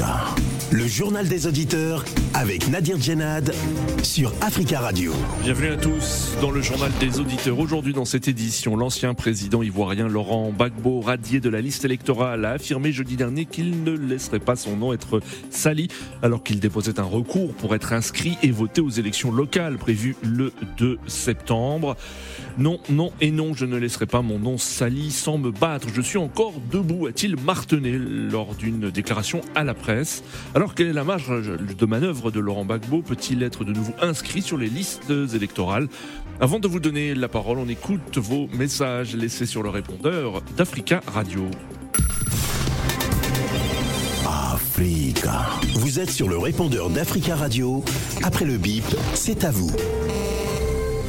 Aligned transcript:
Africa. 0.00 0.37
Journal 0.88 1.28
des 1.28 1.46
auditeurs 1.46 2.02
avec 2.32 2.66
Nadir 2.68 2.98
Djenad 2.98 3.52
sur 4.02 4.32
Africa 4.40 4.80
Radio. 4.80 5.12
Bienvenue 5.42 5.68
à 5.68 5.76
tous 5.76 6.34
dans 6.40 6.50
le 6.50 6.62
journal 6.62 6.90
des 6.98 7.20
auditeurs. 7.20 7.58
Aujourd'hui 7.58 7.92
dans 7.92 8.06
cette 8.06 8.26
édition, 8.26 8.74
l'ancien 8.74 9.12
président 9.12 9.62
ivoirien 9.62 10.08
Laurent 10.08 10.50
Gbagbo, 10.50 11.02
radié 11.02 11.40
de 11.40 11.50
la 11.50 11.60
liste 11.60 11.84
électorale, 11.84 12.46
a 12.46 12.52
affirmé 12.52 12.90
jeudi 12.90 13.16
dernier 13.16 13.44
qu'il 13.44 13.84
ne 13.84 13.90
laisserait 13.90 14.38
pas 14.38 14.56
son 14.56 14.76
nom 14.76 14.94
être 14.94 15.20
sali 15.50 15.88
alors 16.22 16.42
qu'il 16.42 16.58
déposait 16.58 16.98
un 16.98 17.04
recours 17.04 17.52
pour 17.52 17.74
être 17.74 17.92
inscrit 17.92 18.38
et 18.42 18.50
voter 18.50 18.80
aux 18.80 18.88
élections 18.88 19.30
locales 19.30 19.76
prévues 19.76 20.16
le 20.22 20.54
2 20.78 20.98
septembre. 21.06 21.98
Non, 22.56 22.80
non 22.88 23.12
et 23.20 23.30
non, 23.30 23.52
je 23.54 23.66
ne 23.66 23.76
laisserai 23.76 24.06
pas 24.06 24.22
mon 24.22 24.38
nom 24.38 24.58
sali 24.58 25.10
sans 25.10 25.38
me 25.38 25.50
battre. 25.50 25.88
Je 25.94 26.00
suis 26.00 26.18
encore 26.18 26.54
debout, 26.72 27.06
a-t-il 27.06 27.36
martené 27.36 27.92
lors 27.98 28.54
d'une 28.54 28.90
déclaration 28.90 29.42
à 29.54 29.64
la 29.64 29.74
presse. 29.74 30.24
Alors 30.54 30.74
quelle 30.78 30.90
est 30.90 30.92
la 30.92 31.02
marge 31.02 31.28
de 31.28 31.86
manœuvre 31.86 32.30
de 32.30 32.38
Laurent 32.38 32.64
Gbagbo 32.64 33.02
Peut-il 33.02 33.42
être 33.42 33.64
de 33.64 33.72
nouveau 33.72 33.92
inscrit 34.00 34.42
sur 34.42 34.56
les 34.56 34.68
listes 34.68 35.10
électorales 35.34 35.88
Avant 36.38 36.60
de 36.60 36.68
vous 36.68 36.78
donner 36.78 37.16
la 37.16 37.26
parole, 37.26 37.58
on 37.58 37.68
écoute 37.68 38.16
vos 38.16 38.46
messages 38.56 39.16
laissés 39.16 39.44
sur 39.44 39.64
le 39.64 39.70
répondeur 39.70 40.40
d'Africa 40.56 41.00
Radio. 41.08 41.46
Africa. 44.24 45.46
Vous 45.74 45.98
êtes 45.98 46.12
sur 46.12 46.28
le 46.28 46.38
répondeur 46.38 46.90
d'Africa 46.90 47.34
Radio. 47.34 47.82
Après 48.22 48.44
le 48.44 48.56
bip, 48.56 48.84
c'est 49.14 49.42
à 49.42 49.50
vous. 49.50 49.72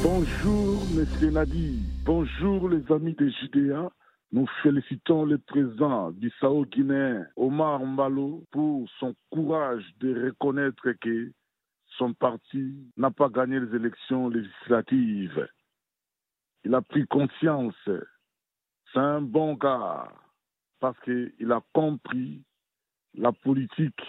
Bonjour, 0.02 0.84
Monsieur 0.96 1.30
Nadi. 1.30 1.78
Bonjour, 2.06 2.70
les 2.70 2.82
amis 2.92 3.16
de 3.20 3.32
Judéa. 3.40 3.92
Nous 4.32 4.46
félicitons 4.62 5.26
le 5.26 5.40
président 5.40 6.12
du 6.12 6.32
Sao 6.40 6.64
guinéen, 6.66 7.26
Omar 7.36 7.84
Mbalo, 7.84 8.44
pour 8.52 8.88
son 9.00 9.16
courage 9.32 9.84
de 10.00 10.28
reconnaître 10.28 10.92
que 11.02 11.32
son 11.98 12.14
parti 12.14 12.76
n'a 12.96 13.10
pas 13.10 13.30
gagné 13.30 13.60
les 13.60 13.76
élections 13.76 14.30
législatives. 14.30 15.48
Il 16.64 16.76
a 16.76 16.82
pris 16.82 17.08
conscience. 17.08 17.74
C'est 17.86 19.00
un 19.00 19.22
bon 19.22 19.56
gars 19.56 20.12
parce 20.80 21.00
qu'il 21.00 21.52
a 21.52 21.62
compris 21.74 22.44
la 23.16 23.32
politique, 23.32 24.02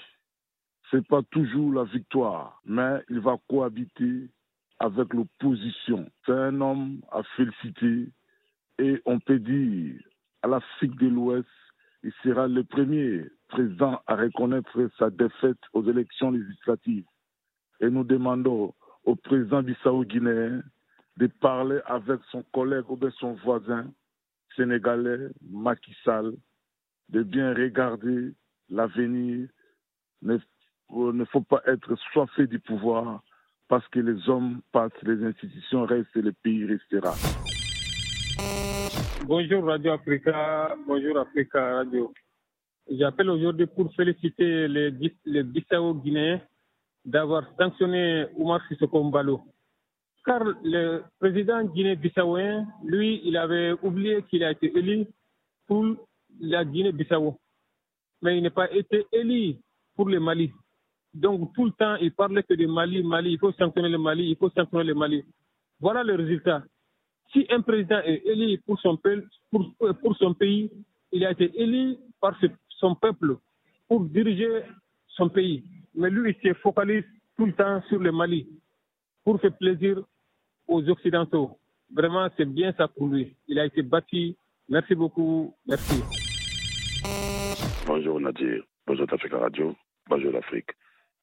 c'est 0.91 1.07
pas 1.07 1.23
toujours 1.31 1.73
la 1.73 1.85
victoire, 1.85 2.61
mais 2.67 3.03
il 3.09 3.21
va 3.21 3.39
cohabiter 3.49 4.29
avec 4.79 5.15
l'opposition. 5.15 6.11
C'est 6.27 6.33
un 6.33 6.61
homme 6.61 7.01
à 7.11 7.23
féliciter 7.37 8.13
et 8.79 9.01
on 9.07 9.19
peut 9.19 9.39
dire 9.39 10.03
à 10.43 10.49
l'Afrique 10.49 10.97
de 10.99 11.09
l'Ouest, 11.09 11.49
il 12.03 12.13
sera 12.23 12.49
le 12.49 12.65
premier 12.65 13.25
président 13.49 14.01
à 14.07 14.17
reconnaître 14.17 14.89
sa 14.99 15.11
défaite 15.11 15.59
aux 15.73 15.85
élections 15.89 16.31
législatives. 16.31 17.05
Et 17.81 17.91
nous 17.91 18.05
demandons 18.05 18.75
au 19.05 19.17
président 19.17 19.63
bissau-guinéen 19.63 20.63
de 21.17 21.27
parler 21.27 21.81
avec 21.87 22.21
son 22.31 22.43
collègue 22.53 22.89
ou 22.89 22.97
de 22.97 23.11
son 23.11 23.35
voisin 23.35 23.91
sénégalais, 24.57 25.29
Macky 25.51 25.95
Sall, 26.05 26.35
de 27.09 27.23
bien 27.23 27.55
regarder 27.55 28.33
l'avenir. 28.69 29.49
Il 30.23 30.39
ne 30.91 31.25
faut 31.27 31.43
pas 31.43 31.63
être 31.67 31.95
soifé 32.13 32.47
du 32.47 32.59
pouvoir 32.59 33.23
parce 33.69 33.87
que 33.89 34.01
les 34.01 34.29
hommes 34.29 34.61
passent, 34.73 35.03
les 35.03 35.25
institutions 35.25 35.85
restent 35.85 36.17
et 36.17 36.23
le 36.23 36.33
pays 36.33 36.65
restera. 36.65 37.15
Bonjour 39.27 39.65
Radio 39.65 39.93
Africa, 39.93 40.75
bonjour 40.87 41.19
Africa 41.19 41.77
Radio. 41.77 42.13
J'appelle 42.91 43.31
aujourd'hui 43.31 43.67
pour 43.67 43.95
féliciter 43.95 44.67
les, 44.67 44.91
Bissau-Guinéens 45.43 46.41
d'avoir 47.05 47.45
sanctionné 47.57 48.27
Oumar 48.37 48.61
Sissoko. 48.67 49.11
Car 50.25 50.43
le 50.65 51.03
président 51.19 51.63
guinéen-bissauien, 51.65 52.67
lui, 52.85 53.21
il 53.25 53.37
avait 53.37 53.73
oublié 53.83 54.23
qu'il 54.29 54.43
a 54.43 54.51
été 54.51 54.77
élu 54.77 55.07
pour 55.67 55.97
la 56.41 56.65
Guinée-Bissau. 56.65 57.39
Mais 58.23 58.37
il 58.37 58.43
n'a 58.43 58.51
pas 58.51 58.71
été 58.73 59.07
élu 59.13 59.57
pour 59.95 60.09
le 60.09 60.19
Mali. 60.19 60.53
Donc 61.15 61.53
tout 61.55 61.67
le 61.67 61.73
temps, 61.73 61.97
il 61.97 62.13
parlait 62.13 62.43
que 62.43 62.55
de 62.55 62.67
Mali, 62.67 63.03
Mali, 63.03 63.33
il 63.33 63.39
faut 63.39 63.53
sanctionner 63.53 63.89
le 63.89 63.99
Mali, 63.99 64.31
il 64.31 64.37
faut 64.37 64.51
sanctionner 64.51 64.85
le 64.85 64.95
Mali. 64.95 65.25
Voilà 65.79 66.03
le 66.03 66.15
résultat. 66.15 66.65
Si 67.33 67.47
un 67.51 67.61
président 67.61 68.01
est 68.05 68.23
élu 68.27 68.59
pour 68.67 68.79
son, 68.81 68.99
pour, 69.51 70.17
son 70.17 70.35
pays, 70.35 70.71
il 71.13 71.25
a 71.25 71.31
été 71.31 71.51
élu 71.61 71.97
par 72.21 72.37
son 72.79 72.95
peuple 72.95 73.37
pour 73.89 74.01
diriger 74.05 74.63
son 75.09 75.29
pays. 75.29 75.65
Mais 75.95 76.11
lui, 76.11 76.35
il 76.43 76.49
se 76.49 76.55
focalise 76.59 77.05
tout 77.37 77.47
le 77.47 77.53
temps 77.53 77.83
sur 77.89 77.99
le 77.99 78.11
Mali 78.11 78.49
pour 79.25 79.41
faire 79.41 79.57
plaisir 79.57 80.03
aux 80.67 80.89
Occidentaux. 80.89 81.59
Vraiment, 81.93 82.29
c'est 82.37 82.49
bien 82.49 82.73
ça 82.77 82.89
pour 82.89 83.09
lui. 83.09 83.35
Il 83.49 83.59
a 83.59 83.67
été 83.67 83.83
bâti. 83.83 84.37
Merci 84.69 84.95
beaucoup. 84.95 85.55
Merci. 85.67 86.03
Bonjour 87.87 88.21
Nadir. 88.21 88.63
Bonjour 88.87 89.07
Africa 89.13 89.39
Radio. 89.39 89.77
Bonjour 90.09 90.33
l'Afrique. 90.33 90.71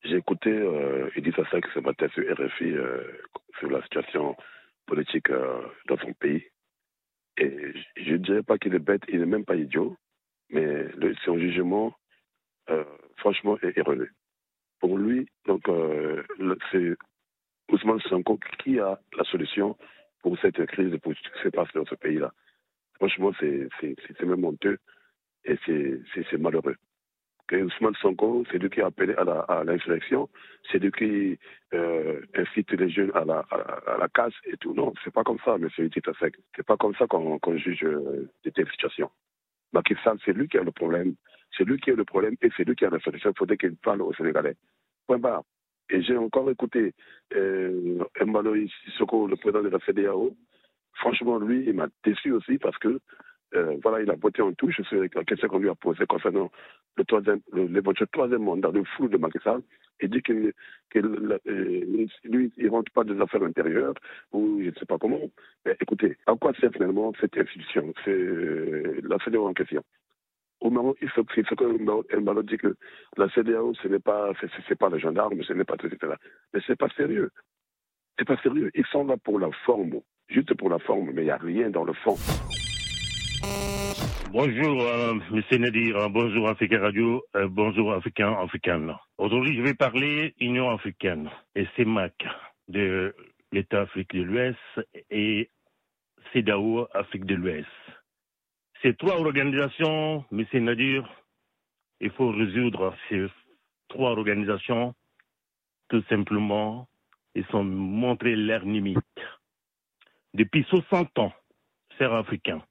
J'ai 0.04 0.18
écouté 0.18 0.50
euh, 0.50 1.10
Edith 1.16 1.40
Assak 1.40 1.66
ce 1.74 1.80
matin 1.80 2.08
sur 2.14 2.24
RFI 2.24 2.72
euh, 2.72 3.02
sur 3.60 3.70
la 3.70 3.82
situation 3.84 4.36
politique 4.88 5.30
euh, 5.30 5.62
dans 5.88 5.98
son 5.98 6.14
pays. 6.14 6.44
Et 7.38 7.74
je 7.98 8.14
ne 8.14 8.18
dirais 8.18 8.44
pas 8.44 8.58
qu'il 8.58 8.74
est 8.74 8.80
bête, 8.80 9.04
il 9.10 9.20
n'est 9.20 9.28
même 9.28 9.46
pas 9.46 9.56
idiot, 9.56 9.96
mais 10.50 10.88
son 11.24 11.38
jugement, 11.38 11.94
euh, 12.72 12.84
franchement, 13.18 13.58
est 13.62 13.78
erroné. 13.78 14.08
Pour 14.80 14.98
lui, 14.98 15.30
donc, 15.46 15.68
euh, 15.70 16.24
c'est 16.72 16.96
Ousmane 17.72 18.00
Sanko 18.02 18.40
qui 18.64 18.80
a 18.80 19.00
la 19.16 19.24
solution 19.26 19.78
pour 20.24 20.38
cette 20.40 20.66
crise 20.66 20.92
de 20.92 20.98
politique 20.98 21.32
qui 21.34 21.44
se 21.44 21.50
passe 21.50 21.72
dans 21.74 21.86
ce 21.86 21.96
pays-là. 21.96 22.34
Franchement, 22.96 23.32
c'est 23.40 23.70
même 24.24 24.44
honteux 24.44 24.80
et 25.46 25.58
c'est 25.68 26.38
malheureux 26.40 26.76
que 27.48 27.56
Ousmane 27.56 27.96
Sonko, 27.96 28.44
c'est 28.52 28.58
lui 28.58 28.70
qui 28.70 28.82
a 28.82 28.88
appelé 28.88 29.14
à 29.16 29.64
l'insurrection, 29.64 30.30
c'est 30.72 30.80
lui 30.80 30.92
qui 30.92 31.40
euh, 31.74 32.22
incite 32.36 32.72
les 32.72 32.90
jeunes 32.90 33.12
à 33.16 33.24
la, 33.26 34.08
casse 34.14 34.34
et 34.46 34.58
tout. 34.58 34.74
Non, 34.74 34.94
c'est 35.04 35.14
pas 35.14 35.24
comme 35.24 35.40
ça, 35.44 35.56
M. 35.56 35.70
Titasek. 35.90 36.36
C'est 36.56 36.66
pas 36.66 36.78
comme 36.78 36.94
ça 36.96 37.08
qu'on 37.08 37.40
juge 37.58 37.84
euh, 37.84 38.30
de 38.44 38.50
telles 38.50 38.70
situations. 38.72 39.10
Macky 39.74 39.96
c'est 40.26 40.34
lui 40.34 40.48
qui 40.48 40.58
a 40.58 40.64
le 40.64 40.72
problème. 40.72 41.16
C'est 41.58 41.64
lui 41.64 41.80
qui 41.80 41.92
a 41.92 41.96
le 41.96 42.06
problème 42.06 42.36
et 42.42 42.50
c'est 42.56 42.64
lui 42.66 42.76
qui 42.76 42.86
a 42.86 42.90
la 42.90 43.00
solution. 43.00 43.32
Il 43.32 43.38
faudrait 43.38 43.58
qu'il 43.58 43.76
parle 43.78 44.02
aux 44.02 44.14
Sénégalais. 44.14 44.56
Point 45.08 45.20
barre. 45.20 45.44
Et 45.90 46.02
j'ai 46.02 46.18
encore 46.18 46.50
écouté 46.52 46.94
euh, 47.34 48.04
Sissoko, 48.86 49.28
le 49.28 49.38
président 49.38 49.64
de 49.64 49.70
la 49.70 49.80
CDAO. 49.80 50.36
Franchement, 50.96 51.38
lui, 51.38 51.64
il 51.68 51.74
m'a 51.74 51.88
déçu 52.04 52.32
aussi 52.32 52.58
parce 52.58 52.78
que 52.78 53.00
euh, 53.56 53.78
voilà, 53.82 54.02
il 54.02 54.10
a 54.12 54.16
voté 54.16 54.42
en 54.42 54.54
touche 54.54 54.82
sur 54.82 55.02
la 55.02 55.24
question 55.24 55.48
qu'on 55.48 55.60
lui 55.60 55.70
a 55.70 55.76
posée 55.76 56.06
concernant 56.06 56.52
le 56.98 57.06
troisième, 57.06 57.40
l'éventuel 57.54 58.08
troisième 58.12 58.44
mandat 58.44 58.72
de 58.72 58.84
flou 58.84 59.08
de 59.08 59.18
Macky 59.18 59.40
Sall. 59.44 59.62
Il 60.02 60.10
dit 60.10 60.22
qu'il 60.22 60.54
euh, 60.98 62.06
lui, 62.26 62.52
il 62.58 62.70
rentre 62.70 62.92
pas 62.92 63.04
des 63.04 63.20
affaires 63.22 63.44
intérieures 63.44 63.94
ou 64.32 64.60
je 64.62 64.70
ne 64.70 64.76
sais 64.76 64.86
pas 64.86 64.98
comment. 64.98 65.22
Mais 65.66 65.76
écoutez, 65.80 66.18
à 66.26 66.36
quoi 66.36 66.54
sert 66.60 66.72
finalement 66.72 67.14
cette 67.20 67.38
institution? 67.38 67.94
C'est 68.04 68.12
euh, 68.12 69.00
la 69.04 69.18
CDAO 69.20 69.48
en 69.48 69.54
question. 69.54 69.84
Au 70.60 70.70
moment, 70.70 70.96
il 71.02 71.10
faut 71.10 71.24
ce 71.34 71.56
que 71.56 72.18
Mbalo 72.18 72.44
dit 72.44 72.58
que 72.58 72.76
la 73.16 73.30
CDAO, 73.30 73.74
ce 73.76 73.88
n'est 73.88 74.00
pas, 74.00 74.32
c'est, 74.68 74.76
pas 74.78 74.90
les 74.90 75.00
gendarmes, 75.00 75.42
ce 75.44 75.54
n'est 75.54 75.64
pas 75.64 75.78
tout, 75.78 75.88
etc. 75.88 76.14
Mais 76.54 76.60
c'est 76.66 76.76
pas 76.78 76.90
sérieux. 76.98 77.30
C'est 78.18 78.26
pas 78.26 78.38
sérieux. 78.38 78.72
Ils 78.74 78.86
sont 78.88 79.06
là 79.06 79.16
pour 79.18 79.40
la 79.40 79.52
forme, 79.66 80.02
juste 80.28 80.54
pour 80.56 80.70
la 80.70 80.80
forme, 80.80 81.12
mais 81.14 81.22
il 81.22 81.26
n'y 81.26 81.32
a 81.32 81.38
rien 81.38 81.70
dans 81.70 81.84
le 81.84 81.94
fond. 81.94 82.16
Bonjour, 84.32 84.82
euh, 84.82 85.14
M. 85.32 85.62
Nadir, 85.62 86.10
bonjour 86.10 86.50
Africa 86.50 86.80
Radio, 86.80 87.24
euh, 87.36 87.48
bonjour 87.48 87.94
Africain, 87.94 88.34
Africaine. 88.34 88.94
Aujourd'hui, 89.18 89.56
je 89.56 89.62
vais 89.62 89.74
parler 89.74 90.36
Union 90.42 90.70
africaine 90.70 91.30
et 91.56 91.66
CEMAC 91.76 92.14
de 92.68 93.16
l'État 93.54 93.82
Afrique 93.82 94.14
de 94.14 94.24
l'Ouest 94.24 94.60
et 95.10 95.50
CEDAO 96.34 96.88
Afrique 96.94 97.26
de 97.26 97.36
l'Ouest. 97.36 97.68
Ces 98.82 98.96
trois 98.96 99.16
organisations, 99.16 100.26
M. 100.32 100.46
Nadir, 100.66 101.10
il 102.02 102.12
faut 102.12 102.32
résoudre 102.32 102.96
ces 103.10 103.28
trois 103.88 104.12
organisations 104.12 104.94
tout 105.90 106.04
simplement. 106.10 106.88
Ils 107.34 107.46
ont 107.54 107.64
montré 107.64 108.36
leurs 108.36 108.66
limites. 108.66 108.98
Depuis 110.34 110.66
60 110.70 111.18
ans, 111.20 111.34
chers 111.98 112.14
Africains, 112.14 112.62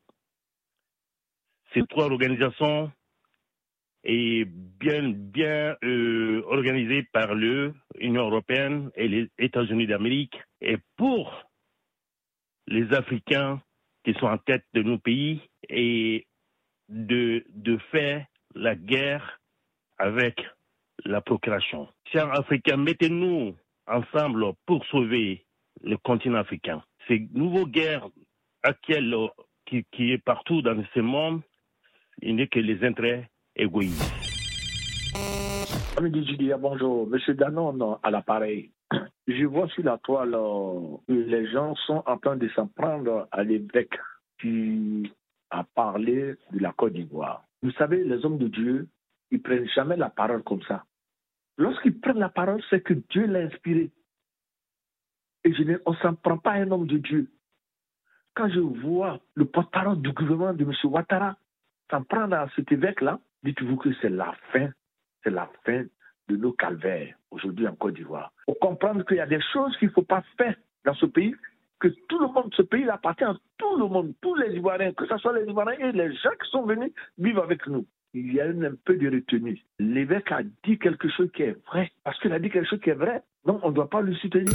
ces 1.77 1.87
trois 1.87 2.07
organisations 2.07 2.91
est 4.03 4.45
bien, 4.47 5.11
bien 5.11 5.77
euh, 5.85 6.43
organisée 6.47 7.03
par 7.13 7.35
l'Union 7.35 8.27
européenne 8.27 8.91
et 8.95 9.09
les 9.09 9.29
États-Unis 9.39 9.87
d'Amérique. 9.87 10.41
Et 10.61 10.79
pour 10.97 11.45
les 12.67 12.91
Africains 12.95 13.61
qui 14.05 14.15
sont 14.15 14.27
en 14.27 14.39
tête 14.39 14.65
de 14.73 14.83
nos 14.83 14.99
pays 14.99 15.43
et 15.69 16.27
de, 16.89 17.45
de 17.51 17.77
faire 17.91 18.25
la 18.55 18.75
guerre 18.75 19.41
avec 19.99 20.41
la 21.05 21.21
procréation. 21.21 21.89
Chers 22.11 22.33
Africains, 22.33 22.77
mettez-nous 22.77 23.55
ensemble 23.87 24.53
pour 24.65 24.85
sauver 24.87 25.45
le 25.83 25.97
continent 25.99 26.39
africain. 26.39 26.83
Ces 27.07 27.29
nouvelles 27.33 27.67
guerres 27.67 28.09
actuelles 28.63 29.15
qui, 29.67 29.85
qui 29.93 30.13
est 30.13 30.25
partout 30.25 30.63
dans 30.63 30.83
ce 30.95 31.01
monde, 31.01 31.43
il 32.23 32.37
n'est 32.37 32.49
que 32.49 32.59
les 32.59 32.85
intérêts 32.85 33.31
égoïstes. 33.55 34.13
Bonjour. 36.59 37.07
Monsieur 37.07 37.35
Danon 37.35 37.99
à 38.03 38.11
l'appareil. 38.11 38.71
Je 39.27 39.45
vois 39.45 39.69
sur 39.69 39.85
la 39.85 39.99
toile 39.99 40.35
euh, 40.35 40.97
que 41.09 41.13
les 41.13 41.51
gens 41.51 41.75
sont 41.87 42.03
en 42.07 42.19
train 42.19 42.37
de 42.37 42.49
s'en 42.51 42.69
prendre 42.69 43.29
à 43.33 43.43
l'évêque 43.43 43.99
qui 44.41 45.11
a 45.51 45.65
parlé 45.65 46.37
de 46.53 46.61
la 46.61 46.73
Côte 46.73 46.93
d'Ivoire. 46.93 47.45
Vous 47.63 47.73
savez, 47.73 48.05
les 48.05 48.25
hommes 48.25 48.39
de 48.39 48.49
Dieu, 48.49 48.89
ils 49.31 49.43
prennent 49.43 49.69
jamais 49.75 49.97
la 49.97 50.11
parole 50.11 50.43
comme 50.43 50.63
ça. 50.63 50.85
Lorsqu'ils 51.57 51.99
prennent 51.99 52.19
la 52.19 52.29
parole, 52.29 52.63
c'est 52.71 52.83
que 52.83 52.95
Dieu 52.95 53.27
l'a 53.27 53.41
inspiré. 53.41 53.91
Et 55.45 55.53
je 55.55 55.63
ne, 55.63 55.79
on 55.87 55.93
ne 55.93 55.97
s'en 55.97 56.15
prend 56.15 56.39
pas 56.39 56.53
à 56.53 56.57
un 56.57 56.71
homme 56.71 56.87
de 56.87 56.99
Dieu. 56.99 57.31
Quand 58.35 58.49
je 58.51 58.61
vois 58.61 59.19
le 59.35 59.47
porte-parole 59.47 60.01
du 60.03 60.13
gouvernement 60.13 60.53
de 60.53 60.65
M. 60.65 60.73
Ouattara 60.85 61.37
s'en 61.91 62.03
prendre 62.03 62.37
à 62.37 62.49
cet 62.57 62.71
évêque-là, 62.73 63.19
dites-vous 63.43 63.77
que 63.77 63.91
c'est 64.01 64.11
la 64.11 64.35
fin, 64.53 64.69
c'est 65.23 65.31
la 65.31 65.49
fin 65.65 65.85
de 66.29 66.37
nos 66.37 66.53
calvaires 66.53 67.15
aujourd'hui 67.31 67.69
en 67.69 67.75
Côte 67.75 67.95
d'Ivoire. 67.95 68.33
Faut 68.47 68.55
comprendre 68.55 69.05
qu'il 69.05 69.19
y 69.19 69.21
a 69.21 69.27
des 69.27 69.41
choses 69.53 69.77
qu'il 69.79 69.89
ne 69.89 69.93
faut 69.93 70.03
pas 70.03 70.23
faire 70.37 70.55
dans 70.85 70.95
ce 70.95 71.07
pays, 71.07 71.35
que 71.79 71.89
tout 72.09 72.19
le 72.19 72.29
monde, 72.29 72.53
ce 72.57 72.63
pays 72.63 72.89
appartient 72.89 73.25
à 73.25 73.37
tout 73.59 73.77
le 73.77 73.87
monde, 73.87 74.15
tous 74.21 74.35
les 74.37 74.57
Ivoiriens, 74.57 74.93
que 74.93 75.07
ce 75.07 75.17
soit 75.19 75.39
les 75.39 75.49
Ivoiriens 75.49 75.89
et 75.89 75.93
les 75.93 76.15
gens 76.17 76.31
qui 76.43 76.51
sont 76.51 76.65
venus 76.65 76.93
vivre 77.19 77.43
avec 77.43 77.67
nous. 77.67 77.87
Il 78.15 78.33
y 78.33 78.41
a 78.41 78.47
un 78.47 78.75
peu 78.85 78.97
de 78.97 79.15
retenue. 79.15 79.61
L'évêque 79.79 80.33
a 80.33 80.43
dit 80.65 80.79
quelque 80.79 81.09
chose 81.09 81.31
qui 81.35 81.43
est 81.43 81.57
vrai, 81.67 81.93
parce 82.03 82.19
qu'il 82.21 82.33
a 82.33 82.39
dit 82.39 82.51
quelque 82.51 82.69
chose 82.69 82.81
qui 82.81 82.91
est 82.91 82.95
vrai, 82.95 83.23
donc 83.45 83.61
on 83.63 83.71
ne 83.71 83.75
doit 83.75 83.91
pas 83.91 84.01
le 84.01 84.15
soutenir. 84.15 84.55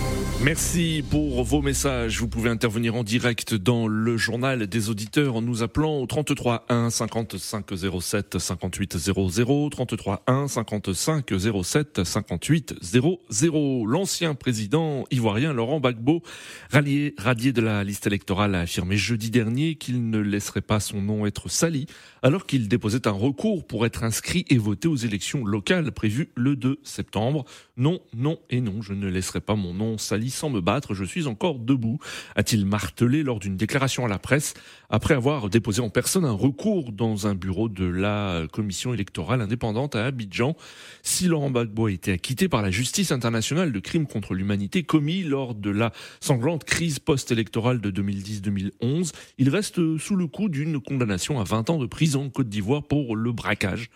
Merci 0.43 1.03
pour 1.07 1.43
vos 1.43 1.61
messages. 1.61 2.19
Vous 2.19 2.27
pouvez 2.27 2.49
intervenir 2.49 2.95
en 2.95 3.03
direct 3.03 3.53
dans 3.53 3.87
le 3.87 4.17
journal 4.17 4.65
des 4.65 4.89
auditeurs 4.89 5.35
en 5.35 5.41
nous 5.43 5.61
appelant 5.61 5.99
au 5.99 6.07
33 6.07 6.65
1 6.67 6.89
55 6.89 7.67
07 8.01 8.39
58 8.39 8.97
00 8.97 9.69
33 9.69 10.23
1 10.25 10.47
55 10.47 11.31
07 11.63 12.03
58 12.03 12.73
00. 12.81 13.85
L'ancien 13.85 14.33
président 14.33 15.05
ivoirien 15.11 15.53
Laurent 15.53 15.79
Gbagbo, 15.79 16.23
rallié, 16.71 17.13
radié 17.19 17.53
de 17.53 17.61
la 17.61 17.83
liste 17.83 18.07
électorale, 18.07 18.55
a 18.55 18.61
affirmé 18.61 18.97
jeudi 18.97 19.29
dernier 19.29 19.75
qu'il 19.75 20.09
ne 20.09 20.17
laisserait 20.17 20.61
pas 20.61 20.79
son 20.79 21.03
nom 21.03 21.27
être 21.27 21.49
sali 21.49 21.85
alors 22.23 22.47
qu'il 22.47 22.67
déposait 22.67 23.07
un 23.07 23.11
recours 23.11 23.67
pour 23.67 23.85
être 23.85 24.03
inscrit 24.03 24.45
et 24.49 24.57
voté 24.57 24.87
aux 24.87 24.95
élections 24.95 25.45
locales 25.45 25.91
prévues 25.91 26.31
le 26.35 26.55
2 26.55 26.79
septembre. 26.81 27.45
Non, 27.77 27.99
non 28.15 28.39
et 28.49 28.59
non, 28.59 28.81
je 28.81 28.93
ne 28.93 29.07
laisserai 29.07 29.39
pas 29.39 29.55
mon 29.55 29.75
nom 29.75 29.99
sali 29.99 30.30
sans 30.31 30.49
me 30.49 30.61
battre, 30.61 30.93
je 30.93 31.03
suis 31.03 31.27
encore 31.27 31.59
debout, 31.59 31.99
a-t-il 32.35 32.65
martelé 32.65 33.23
lors 33.23 33.39
d'une 33.39 33.57
déclaration 33.57 34.05
à 34.05 34.07
la 34.07 34.19
presse 34.19 34.53
après 34.89 35.13
avoir 35.13 35.49
déposé 35.49 35.81
en 35.81 35.89
personne 35.89 36.25
un 36.25 36.31
recours 36.31 36.91
dans 36.91 37.27
un 37.27 37.35
bureau 37.35 37.69
de 37.69 37.85
la 37.85 38.43
commission 38.51 38.93
électorale 38.93 39.41
indépendante 39.41 39.95
à 39.95 40.05
Abidjan. 40.05 40.55
Si 41.01 41.27
Laurent 41.27 41.49
Gbagbo 41.49 41.85
a 41.85 41.91
été 41.91 42.11
acquitté 42.11 42.49
par 42.49 42.61
la 42.61 42.71
justice 42.71 43.11
internationale 43.11 43.71
de 43.71 43.79
crimes 43.79 44.07
contre 44.07 44.33
l'humanité 44.33 44.83
commis 44.83 45.23
lors 45.23 45.55
de 45.55 45.69
la 45.69 45.93
sanglante 46.19 46.65
crise 46.65 46.99
post-électorale 46.99 47.79
de 47.79 47.91
2010-2011, 47.91 49.11
il 49.37 49.49
reste 49.49 49.97
sous 49.97 50.15
le 50.15 50.27
coup 50.27 50.49
d'une 50.49 50.79
condamnation 50.81 51.39
à 51.39 51.43
20 51.43 51.69
ans 51.69 51.77
de 51.77 51.85
prison 51.85 52.25
en 52.25 52.29
Côte 52.29 52.49
d'Ivoire 52.49 52.83
pour 52.83 53.15
le 53.15 53.31
braquage 53.31 53.89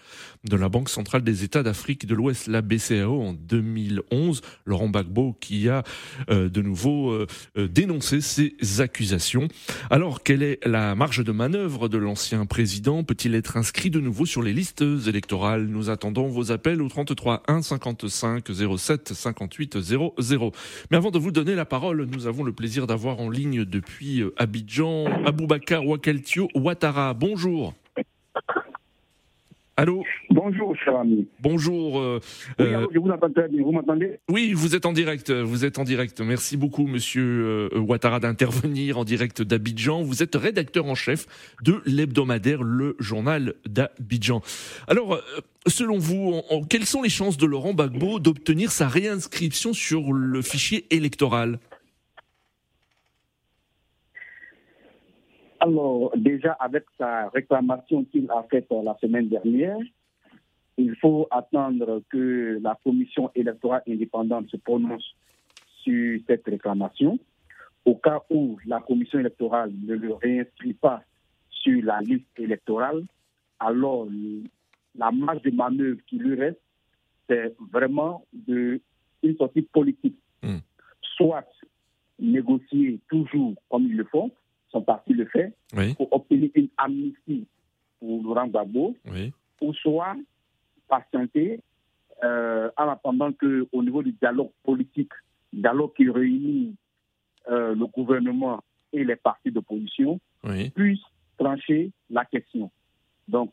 de 0.43 0.55
la 0.55 0.69
Banque 0.69 0.89
centrale 0.89 1.23
des 1.23 1.43
États 1.43 1.63
d'Afrique 1.63 2.05
de 2.05 2.15
l'Ouest, 2.15 2.47
la 2.47 2.61
BCAO, 2.61 3.21
en 3.21 3.33
2011. 3.33 4.41
Laurent 4.65 4.89
Gbagbo 4.89 5.33
qui 5.39 5.69
a 5.69 5.83
de 6.29 6.61
nouveau 6.61 7.11
euh, 7.11 7.27
euh, 7.57 7.67
dénoncé 7.67 8.21
ces 8.21 8.55
accusations. 8.79 9.47
Alors, 9.89 10.23
quelle 10.23 10.43
est 10.43 10.59
la 10.65 10.95
marge 10.95 11.23
de 11.23 11.31
manœuvre 11.31 11.87
de 11.89 11.97
l'ancien 11.97 12.45
président? 12.45 13.03
Peut-il 13.03 13.35
être 13.35 13.57
inscrit 13.57 13.89
de 13.89 13.99
nouveau 13.99 14.25
sur 14.25 14.41
les 14.41 14.53
listes 14.53 14.83
électorales? 15.07 15.65
Nous 15.65 15.89
attendons 15.89 16.27
vos 16.27 16.51
appels 16.51 16.81
au 16.81 16.89
33 16.89 17.43
1 17.47 17.61
55 17.61 18.45
07 18.77 19.13
58 19.13 19.81
00. 19.81 20.13
Mais 20.91 20.97
avant 20.97 21.11
de 21.11 21.19
vous 21.19 21.31
donner 21.31 21.55
la 21.55 21.65
parole, 21.65 22.07
nous 22.11 22.27
avons 22.27 22.43
le 22.43 22.53
plaisir 22.53 22.87
d'avoir 22.87 23.19
en 23.19 23.29
ligne 23.29 23.65
depuis 23.65 24.23
Abidjan 24.37 25.05
Aboubakar 25.25 25.85
Wakeltio 25.85 26.49
Ouattara. 26.55 27.13
Bonjour. 27.13 27.73
Allô? 29.77 30.03
Bonjour, 30.45 30.75
cher 30.75 30.95
ami. 30.95 31.27
Bonjour. 31.39 31.99
Euh, 31.99 32.19
oui, 32.59 32.65
euh, 32.65 32.85
je 32.93 32.99
vous 32.99 33.09
entends 33.09 33.31
très 33.31 33.47
bien. 33.47 33.63
Vous 33.63 33.71
m'entendez? 33.71 34.19
Oui, 34.29 34.53
vous 34.53 34.75
êtes 34.75 34.85
en 34.85 34.93
direct. 34.93 35.31
Vous 35.31 35.65
êtes 35.65 35.79
en 35.79 35.83
direct. 35.83 36.21
Merci 36.21 36.55
beaucoup, 36.55 36.85
monsieur 36.85 37.69
euh, 37.73 37.79
Ouattara, 37.79 38.19
d'intervenir 38.19 38.99
en 38.99 39.05
direct 39.05 39.41
d'Abidjan. 39.41 40.03
Vous 40.03 40.21
êtes 40.21 40.35
rédacteur 40.35 40.85
en 40.85 40.93
chef 40.93 41.25
de 41.63 41.81
l'hebdomadaire 41.87 42.61
Le 42.61 42.95
Journal 42.99 43.55
d'Abidjan. 43.65 44.41
Alors, 44.87 45.19
selon 45.65 45.97
vous, 45.97 46.43
quelles 46.69 46.85
sont 46.85 47.01
les 47.01 47.09
chances 47.09 47.37
de 47.37 47.47
Laurent 47.47 47.73
Gbagbo 47.73 48.19
d'obtenir 48.19 48.69
sa 48.69 48.87
réinscription 48.87 49.73
sur 49.73 50.13
le 50.13 50.43
fichier 50.43 50.85
électoral? 50.91 51.57
Alors, 55.59 56.11
déjà, 56.15 56.51
avec 56.59 56.83
sa 56.99 57.29
réclamation 57.29 58.03
qu'il 58.03 58.29
a 58.29 58.45
faite 58.51 58.67
la 58.69 58.95
semaine 59.01 59.27
dernière, 59.27 59.79
il 60.77 60.95
faut 60.97 61.27
attendre 61.31 62.01
que 62.09 62.59
la 62.61 62.77
commission 62.83 63.31
électorale 63.35 63.83
indépendante 63.87 64.49
se 64.49 64.57
prononce 64.57 65.15
sur 65.83 66.19
cette 66.27 66.45
réclamation. 66.45 67.19
Au 67.85 67.95
cas 67.95 68.21
où 68.29 68.57
la 68.65 68.79
commission 68.81 69.19
électorale 69.19 69.71
ne 69.83 69.93
le 69.93 70.13
réinscrit 70.13 70.73
pas 70.73 71.03
sur 71.49 71.83
la 71.83 72.01
liste 72.01 72.27
électorale, 72.37 73.03
alors 73.59 74.07
la 74.95 75.11
marge 75.11 75.41
de 75.43 75.51
manœuvre 75.51 75.99
qui 76.07 76.17
lui 76.17 76.35
reste, 76.35 76.59
c'est 77.29 77.55
vraiment 77.71 78.25
de, 78.33 78.81
une 79.23 79.37
sortie 79.37 79.61
politique. 79.61 80.17
Hmm. 80.43 80.57
Soit 81.15 81.47
négocier 82.19 82.99
toujours 83.09 83.53
comme 83.69 83.85
ils 83.85 83.95
le 83.95 84.03
font, 84.05 84.31
son 84.69 84.81
parti 84.81 85.13
le 85.13 85.25
fait, 85.25 85.53
pour 85.95 86.11
obtenir 86.11 86.49
une 86.55 86.69
amnistie 86.77 87.45
pour 87.99 88.23
Laurent 88.23 88.47
Gbagbo, 88.47 88.95
ou 89.61 89.73
soit 89.73 90.15
patienter 90.87 91.61
euh, 92.23 92.69
en 92.77 92.89
attendant 92.89 93.31
qu'au 93.33 93.83
niveau 93.83 94.01
du 94.03 94.13
dialogue 94.13 94.51
politique, 94.63 95.11
dialogue 95.51 95.93
qui 95.95 96.09
réunit 96.09 96.75
euh, 97.49 97.75
le 97.75 97.85
gouvernement 97.87 98.63
et 98.93 99.03
les 99.03 99.15
partis 99.15 99.51
d'opposition, 99.51 100.19
puisse 100.73 101.01
trancher 101.37 101.91
la 102.09 102.23
question. 102.25 102.71
Donc, 103.27 103.51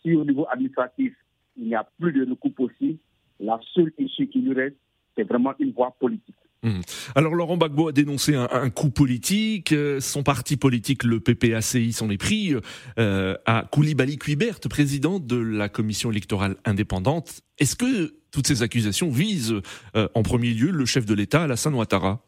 si 0.00 0.14
au 0.14 0.24
niveau 0.24 0.46
administratif, 0.50 1.14
il 1.56 1.66
n'y 1.66 1.74
a 1.74 1.86
plus 1.98 2.12
de 2.12 2.28
recours 2.28 2.54
possible, 2.54 2.98
la 3.40 3.60
seule 3.74 3.92
issue 3.98 4.28
qui 4.28 4.40
lui 4.40 4.54
reste, 4.54 4.76
c'est 5.14 5.24
vraiment 5.24 5.52
une 5.58 5.72
voie 5.72 5.94
politique. 5.98 6.36
Mmh. 6.66 6.80
Alors 7.14 7.36
Laurent 7.36 7.56
Gbagbo 7.56 7.88
a 7.88 7.92
dénoncé 7.92 8.34
un, 8.34 8.70
coup 8.70 8.90
politique. 8.90 9.70
Euh, 9.70 10.00
son 10.00 10.24
parti 10.24 10.56
politique, 10.56 11.04
le 11.04 11.20
PPACI, 11.20 11.92
s'en 11.92 12.10
est 12.10 12.18
pris 12.18 12.54
euh, 12.98 13.36
à 13.46 13.64
Koulibaly 13.70 14.18
Kuibert, 14.18 14.58
président 14.68 15.20
de 15.20 15.36
la 15.36 15.68
commission 15.68 16.10
électorale 16.10 16.56
indépendante. 16.64 17.42
Est-ce 17.58 17.76
que 17.76 18.16
toutes 18.32 18.48
ces 18.48 18.62
accusations 18.62 19.10
visent 19.10 19.62
euh, 19.94 20.08
en 20.16 20.24
premier 20.24 20.50
lieu 20.50 20.72
le 20.72 20.84
chef 20.86 21.06
de 21.06 21.14
l'État, 21.14 21.44
Alassane 21.44 21.74
Ouattara? 21.74 22.20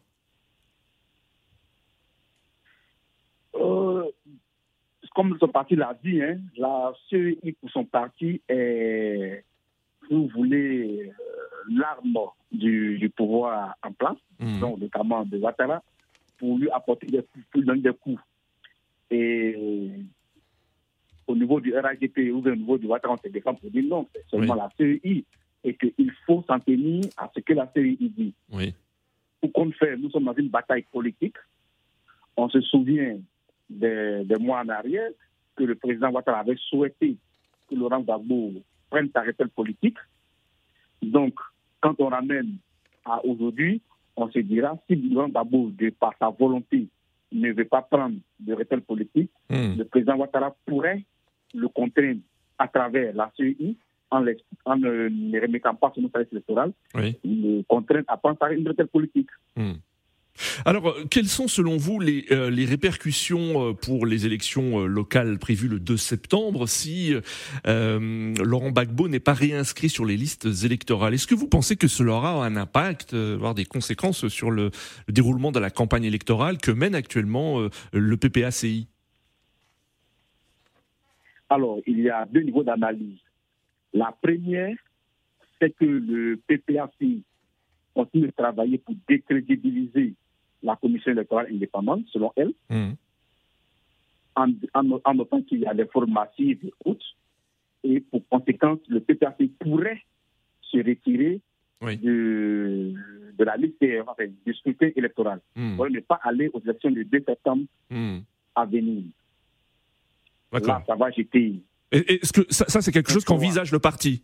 Comme 5.15 5.35
son 5.37 5.49
parti 5.49 5.75
l'a 5.75 5.99
dit, 6.01 6.21
hein, 6.21 6.37
la 6.55 6.93
CEI 7.09 7.57
pour 7.59 7.69
son 7.71 7.83
parti 7.83 8.41
est, 8.47 9.43
vous 10.09 10.29
voulez, 10.33 11.11
l'arme 11.69 12.29
du, 12.51 13.11
pouvoir 13.15 13.75
en 13.83 13.91
place, 13.91 14.17
hmm. 14.39 14.59
donc 14.59 14.79
notamment 14.79 15.25
de 15.25 15.37
Ouattara, 15.37 15.83
pour 16.37 16.57
lui 16.57 16.69
apporter 16.71 17.07
des 17.07 17.21
coups, 17.21 17.45
pour 17.51 17.63
donner 17.63 17.81
des 17.81 17.93
coups. 17.93 18.21
Et 19.11 19.91
au 21.27 21.35
niveau 21.35 21.59
du 21.59 21.75
RAGP 21.75 22.31
ou 22.31 22.39
au 22.39 22.55
niveau 22.55 22.77
du 22.77 22.87
Ouattara, 22.87 23.13
on 23.13 23.17
se 23.17 23.31
défend 23.31 23.53
pour 23.53 23.69
dire 23.69 23.83
non, 23.83 24.07
c'est 24.13 24.25
seulement 24.29 24.55
la 24.55 24.69
CEI 24.77 25.25
et 25.63 25.75
qu'il 25.75 26.11
faut 26.25 26.43
s'en 26.47 26.59
tenir 26.59 27.03
à 27.17 27.29
ce 27.35 27.39
que 27.41 27.53
la 27.53 27.69
CEI 27.73 27.97
dit. 27.99 28.33
Oui. 28.51 28.73
Pour 29.41 29.51
qu'on 29.53 29.71
fait, 29.71 29.95
nous 29.97 30.09
sommes 30.09 30.25
dans 30.25 30.33
une 30.33 30.49
bataille 30.49 30.85
politique. 30.91 31.37
On 32.35 32.49
se 32.49 32.61
souvient 32.61 33.17
des, 33.69 34.23
des 34.25 34.35
mois 34.37 34.61
en 34.61 34.69
arrière 34.69 35.09
que 35.55 35.63
le 35.63 35.75
président 35.75 36.09
Ouattara 36.09 36.39
avait 36.39 36.57
souhaité 36.57 37.17
que 37.69 37.75
Laurent 37.75 38.01
Gbagbo 38.01 38.53
prenne 38.89 39.09
sa 39.13 39.21
retraite 39.21 39.53
politique. 39.53 39.97
Donc, 41.01 41.35
quand 41.81 41.99
on 41.99 42.07
ramène 42.09 42.55
à 43.05 43.23
aujourd'hui, 43.25 43.81
on 44.15 44.29
se 44.29 44.39
dira 44.39 44.77
si 44.87 44.95
Laurent 44.95 45.29
Gbagbo, 45.29 45.71
de 45.77 45.89
par 45.91 46.13
sa 46.19 46.29
volonté, 46.29 46.87
ne 47.31 47.51
veut 47.53 47.65
pas 47.65 47.81
prendre 47.81 48.15
de 48.39 48.53
retard 48.53 48.81
politique, 48.81 49.31
Hmm. 49.49 49.77
le 49.77 49.83
président 49.85 50.15
Ouattara 50.15 50.55
pourrait 50.65 51.03
le 51.53 51.67
contraindre 51.69 52.19
à 52.57 52.67
travers 52.67 53.13
la 53.15 53.31
CEI 53.37 53.75
en, 54.11 54.19
les- 54.19 54.37
en 54.65 54.75
ne, 54.75 55.07
ne 55.09 55.39
remettant 55.41 55.75
pas 55.75 55.91
son 55.95 56.09
service 56.09 56.31
électoral, 56.31 56.71
Oui. 56.95 57.17
le 57.23 57.61
contraindre 57.63 58.05
à 58.07 58.17
prendre 58.17 58.37
une 58.51 58.67
retraite 58.67 58.91
politique. 58.91 59.29
Hmm. 59.55 59.73
Alors, 60.65 60.89
euh, 60.89 61.05
quelles 61.09 61.27
sont 61.27 61.47
selon 61.47 61.77
vous 61.77 61.99
les, 61.99 62.25
euh, 62.31 62.49
répercussions 62.67 63.69
euh, 63.69 63.73
pour 63.73 64.05
les 64.05 64.25
élections 64.25 64.85
locales 64.85 65.37
prévues 65.39 65.67
le 65.67 65.79
2 65.79 65.97
septembre 65.97 66.67
si 66.67 67.13
Laurent 67.65 68.69
Gbagbo 68.69 69.07
n'est 69.07 69.19
pas 69.19 69.33
réinscrit 69.33 69.89
sur 69.89 70.05
les 70.05 70.17
listes 70.17 70.47
électorales? 70.63 71.13
Est-ce 71.13 71.27
que 71.27 71.35
vous 71.35 71.47
pensez 71.47 71.75
que 71.75 71.87
cela 71.87 72.13
aura 72.13 72.45
un 72.45 72.55
impact, 72.55 73.13
voire 73.13 73.55
des 73.55 73.65
conséquences 73.65 74.27
sur 74.27 74.51
le, 74.51 74.71
le 75.07 75.13
déroulement 75.13 75.51
de 75.51 75.59
la 75.59 75.69
campagne 75.69 76.03
électorale 76.03 76.57
que 76.57 76.71
mène 76.71 76.95
actuellement 76.95 77.67
le 77.93 78.17
PPACI 78.17 78.87
Alors, 81.49 81.79
il 81.87 81.99
y 81.99 82.09
a 82.09 82.25
deux 82.25 82.41
niveaux 82.41 82.63
d'analyse. 82.63 83.19
La 83.93 84.15
première, 84.21 84.75
c'est 85.59 85.71
que 85.71 85.85
le 85.85 86.39
PPAC 86.47 86.91
continue 87.93 88.27
de 88.27 88.31
travailler 88.31 88.77
pour 88.77 88.95
décrédibiliser 89.07 90.13
la 90.63 90.75
commission 90.75 91.11
électorale 91.11 91.47
indépendante, 91.51 92.05
selon 92.11 92.31
elle, 92.35 92.53
Hmm. 92.69 92.93
en, 94.35 94.51
en, 94.73 94.99
en 95.03 95.13
notant 95.13 95.41
qu'il 95.41 95.59
y 95.61 95.65
a 95.65 95.73
des 95.73 95.85
formes 95.85 96.11
massives 96.13 96.59
et 96.65 96.73
autres. 96.85 97.05
Et 97.83 98.01
pour 98.01 98.27
conséquence, 98.27 98.79
le 98.87 98.99
PPAC 98.99 99.37
pourrait 99.59 100.01
se 100.61 100.77
retirer 100.77 101.39
Oui. 101.81 101.97
de, 101.97 102.93
de 103.37 103.43
la 103.43 103.55
liste 103.57 103.75
des- 103.79 104.01
enfin, 104.01 104.25
du 104.45 104.53
scrutin 104.53 104.89
électoral. 104.95 105.39
Hmm. 105.55 105.75
Pour 105.77 105.89
ne 105.89 105.99
pas 106.01 106.19
aller 106.23 106.49
aux 106.53 106.59
élections 106.61 106.91
du 106.91 107.05
2 107.05 107.23
septembre 107.25 107.63
Hmm. 107.89 108.19
à 108.55 108.65
venir. 108.65 109.03
Là, 110.51 110.83
ça 110.87 110.95
va 110.95 111.11
jeter 111.11 111.61
Et- 111.91 112.13
Est-ce 112.15 112.33
que 112.33 112.41
ça, 112.53 112.65
ça, 112.67 112.81
c'est 112.81 112.91
quelque 112.91 113.11
chose 113.11 113.23
qu'envisage 113.25 113.71
le 113.71 113.79
parti? 113.79 114.23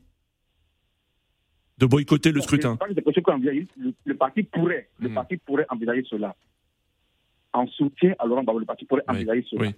De 1.78 1.86
boycotter 1.86 2.32
le 2.32 2.42
scrutin. 2.42 2.78
Le, 2.88 3.94
le 4.06 4.16
parti 4.16 4.44
pourrait, 4.44 4.88
le 5.00 5.10
Hmm. 5.10 5.14
parti 5.14 5.38
pourrait 5.38 5.66
envisager 5.70 6.04
cela. 6.10 6.36
En 7.54 7.68
soutien 7.68 8.16
à 8.20 8.26
Laurent 8.26 8.44
Gbagbo, 8.44 8.60
le 8.60 8.66
parti 8.66 8.86
pourrait 8.86 9.04
Oui, 9.10 9.16
envisager 9.16 9.46
cela. 9.50 9.62
oui. 9.62 9.76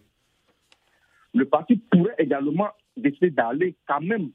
Le 1.33 1.45
parti 1.45 1.75
pourrait 1.91 2.15
également 2.17 2.69
décider 2.95 3.29
d'aller 3.31 3.75
quand 3.87 4.01
même 4.01 4.29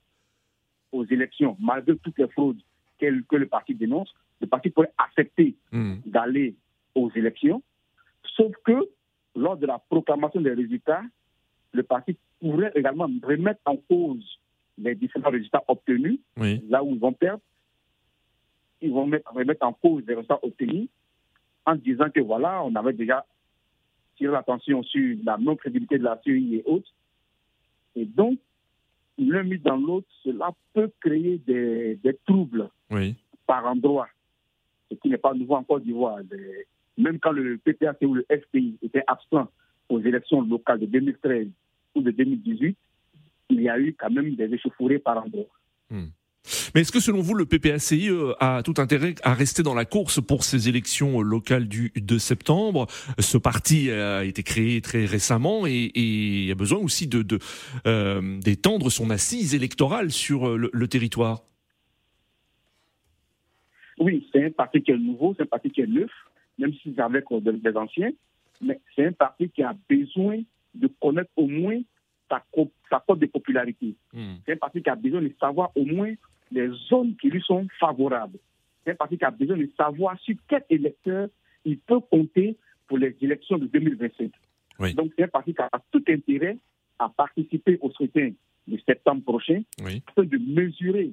aux 0.92 1.04
élections, 1.06 1.56
malgré 1.60 1.96
toutes 1.98 2.18
les 2.18 2.28
fraudes 2.28 2.60
que 3.00 3.36
le 3.36 3.46
parti 3.46 3.74
dénonce. 3.74 4.12
Le 4.40 4.46
parti 4.46 4.70
pourrait 4.70 4.92
accepter 4.98 5.56
Hmm. 5.72 5.96
d'aller 6.06 6.54
aux 6.94 7.10
élections, 7.14 7.62
sauf 8.36 8.52
que 8.64 8.72
lors 9.34 9.56
de 9.56 9.66
la 9.66 9.78
proclamation 9.78 10.40
des 10.40 10.52
résultats, 10.52 11.02
le 11.72 11.82
parti 11.82 12.16
pourrait 12.40 12.70
également 12.74 13.08
remettre 13.22 13.60
en 13.64 13.76
cause 13.76 14.38
les 14.78 14.94
différents 14.94 15.30
résultats 15.30 15.62
obtenus 15.68 16.18
Oui. 16.36 16.62
là 16.68 16.82
où 16.84 16.92
ils 16.94 16.98
vont 17.00 17.12
perdre, 17.12 17.42
ils 18.82 18.92
vont 18.92 19.06
mettre, 19.06 19.32
remettre 19.32 19.64
en 19.64 19.72
cause 19.72 20.02
les 20.06 20.14
résultats 20.14 20.40
obtenus 20.42 20.88
en 21.64 21.76
disant 21.76 22.10
que 22.10 22.20
voilà, 22.20 22.62
on 22.64 22.74
avait 22.74 22.92
déjà 22.92 23.24
tiré 24.16 24.32
l'attention 24.32 24.82
sur 24.82 25.16
la 25.24 25.38
non-crédibilité 25.38 25.98
de 25.98 26.04
la 26.04 26.20
CEI 26.24 26.56
et 26.56 26.62
autres. 26.66 26.90
Et 27.94 28.04
donc, 28.04 28.38
l'un 29.18 29.42
mis 29.44 29.58
dans 29.58 29.76
l'autre, 29.76 30.08
cela 30.24 30.50
peut 30.72 30.90
créer 31.00 31.38
des, 31.46 31.96
des 31.96 32.18
troubles 32.26 32.68
Oui. 32.90 33.14
par 33.46 33.64
endroit, 33.66 34.08
ce 34.90 34.96
qui 34.96 35.08
n'est 35.08 35.18
pas 35.18 35.34
nouveau 35.34 35.54
en 35.54 35.62
Côte 35.62 35.84
d'Ivoire. 35.84 36.18
Même 36.98 37.18
quand 37.20 37.32
le 37.32 37.58
PPAC 37.58 37.98
ou 38.02 38.14
le 38.14 38.26
FPI 38.30 38.78
était 38.82 39.04
absent 39.06 39.48
aux 39.88 40.00
élections 40.00 40.42
locales 40.42 40.80
de 40.80 40.86
2013 40.86 41.48
ou 41.94 42.02
de 42.02 42.10
2018, 42.10 42.76
il 43.50 43.62
y 43.62 43.68
a 43.68 43.78
eu 43.78 43.94
quand 43.94 44.10
même 44.10 44.34
des 44.34 44.52
échauffourées 44.52 44.98
par 44.98 45.24
endroit. 45.24 45.46
Mais 46.74 46.80
est-ce 46.80 46.92
que 46.92 47.00
selon 47.00 47.20
vous, 47.20 47.34
le 47.34 47.46
PPACI 47.46 48.08
euh, 48.08 48.34
a 48.40 48.62
tout 48.62 48.74
intérêt 48.78 49.14
à 49.22 49.34
rester 49.34 49.62
dans 49.62 49.74
la 49.74 49.84
course 49.84 50.20
pour 50.20 50.42
ces 50.44 50.68
élections 50.68 51.20
euh, 51.20 51.22
locales 51.22 51.68
du 51.68 51.92
2 51.96 52.18
septembre? 52.18 52.86
Ce 53.18 53.38
parti 53.38 53.90
a 53.90 54.24
été 54.24 54.42
créé 54.42 54.80
très 54.80 55.04
récemment 55.04 55.66
et, 55.66 55.92
et 55.94 56.50
a 56.50 56.54
besoin 56.54 56.78
aussi 56.78 57.06
de 57.06 57.38
euh, 57.86 58.40
d'étendre 58.40 58.90
son 58.90 59.10
assise 59.10 59.54
électorale 59.54 60.10
sur 60.10 60.56
le, 60.56 60.88
territoire. 60.88 61.42
Oui, 63.98 64.28
c'est 64.32 64.44
un 64.44 64.50
parti 64.50 64.82
qui 64.82 64.90
est 64.90 64.98
nouveau, 64.98 65.34
c'est 65.36 65.44
un 65.44 65.46
parti 65.46 65.70
qui 65.70 65.80
est 65.80 65.86
neuf, 65.86 66.10
même 66.58 66.72
si 66.74 66.92
c'est 66.94 67.00
avec 67.02 67.24
euh, 67.30 67.40
des 67.40 67.52
des 67.52 67.76
anciens, 67.76 68.10
mais 68.60 68.80
c'est 68.94 69.06
un 69.06 69.12
parti 69.12 69.48
qui 69.50 69.62
a 69.62 69.74
besoin 69.88 70.42
de 70.74 70.88
connaître 71.00 71.30
au 71.36 71.46
moins 71.46 71.80
sa, 72.32 72.42
sa 72.88 73.00
cote 73.06 73.18
de 73.18 73.26
popularité. 73.26 73.94
Hmm. 74.12 74.36
C'est 74.44 74.52
un 74.52 74.56
parti 74.56 74.82
qui 74.82 74.88
a 74.88 74.94
besoin 74.94 75.20
de 75.20 75.32
savoir 75.38 75.70
au 75.76 75.84
moins 75.84 76.14
les 76.50 76.70
zones 76.88 77.14
qui 77.16 77.28
lui 77.28 77.42
sont 77.42 77.66
favorables. 77.78 78.38
C'est 78.84 78.92
un 78.92 78.94
parti 78.94 79.18
qui 79.18 79.24
a 79.24 79.30
besoin 79.30 79.56
de 79.56 79.68
savoir 79.76 80.18
sur 80.20 80.34
quel 80.48 80.64
électeur 80.70 81.28
il 81.64 81.78
peut 81.78 82.00
compter 82.00 82.56
pour 82.88 82.98
les 82.98 83.14
élections 83.20 83.58
de 83.58 83.66
2025. 83.66 84.30
Oui. 84.80 84.94
Donc 84.94 85.12
c'est 85.16 85.24
un 85.24 85.28
parti 85.28 85.54
qui 85.54 85.60
a 85.60 85.70
tout 85.90 86.02
intérêt 86.08 86.56
à 86.98 87.08
participer 87.08 87.78
au 87.80 87.90
scrutin 87.90 88.32
de 88.66 88.78
septembre 88.86 89.22
prochain 89.22 89.62
Oui. 89.84 90.02
afin 90.06 90.24
de 90.24 90.38
mesurer 90.38 91.12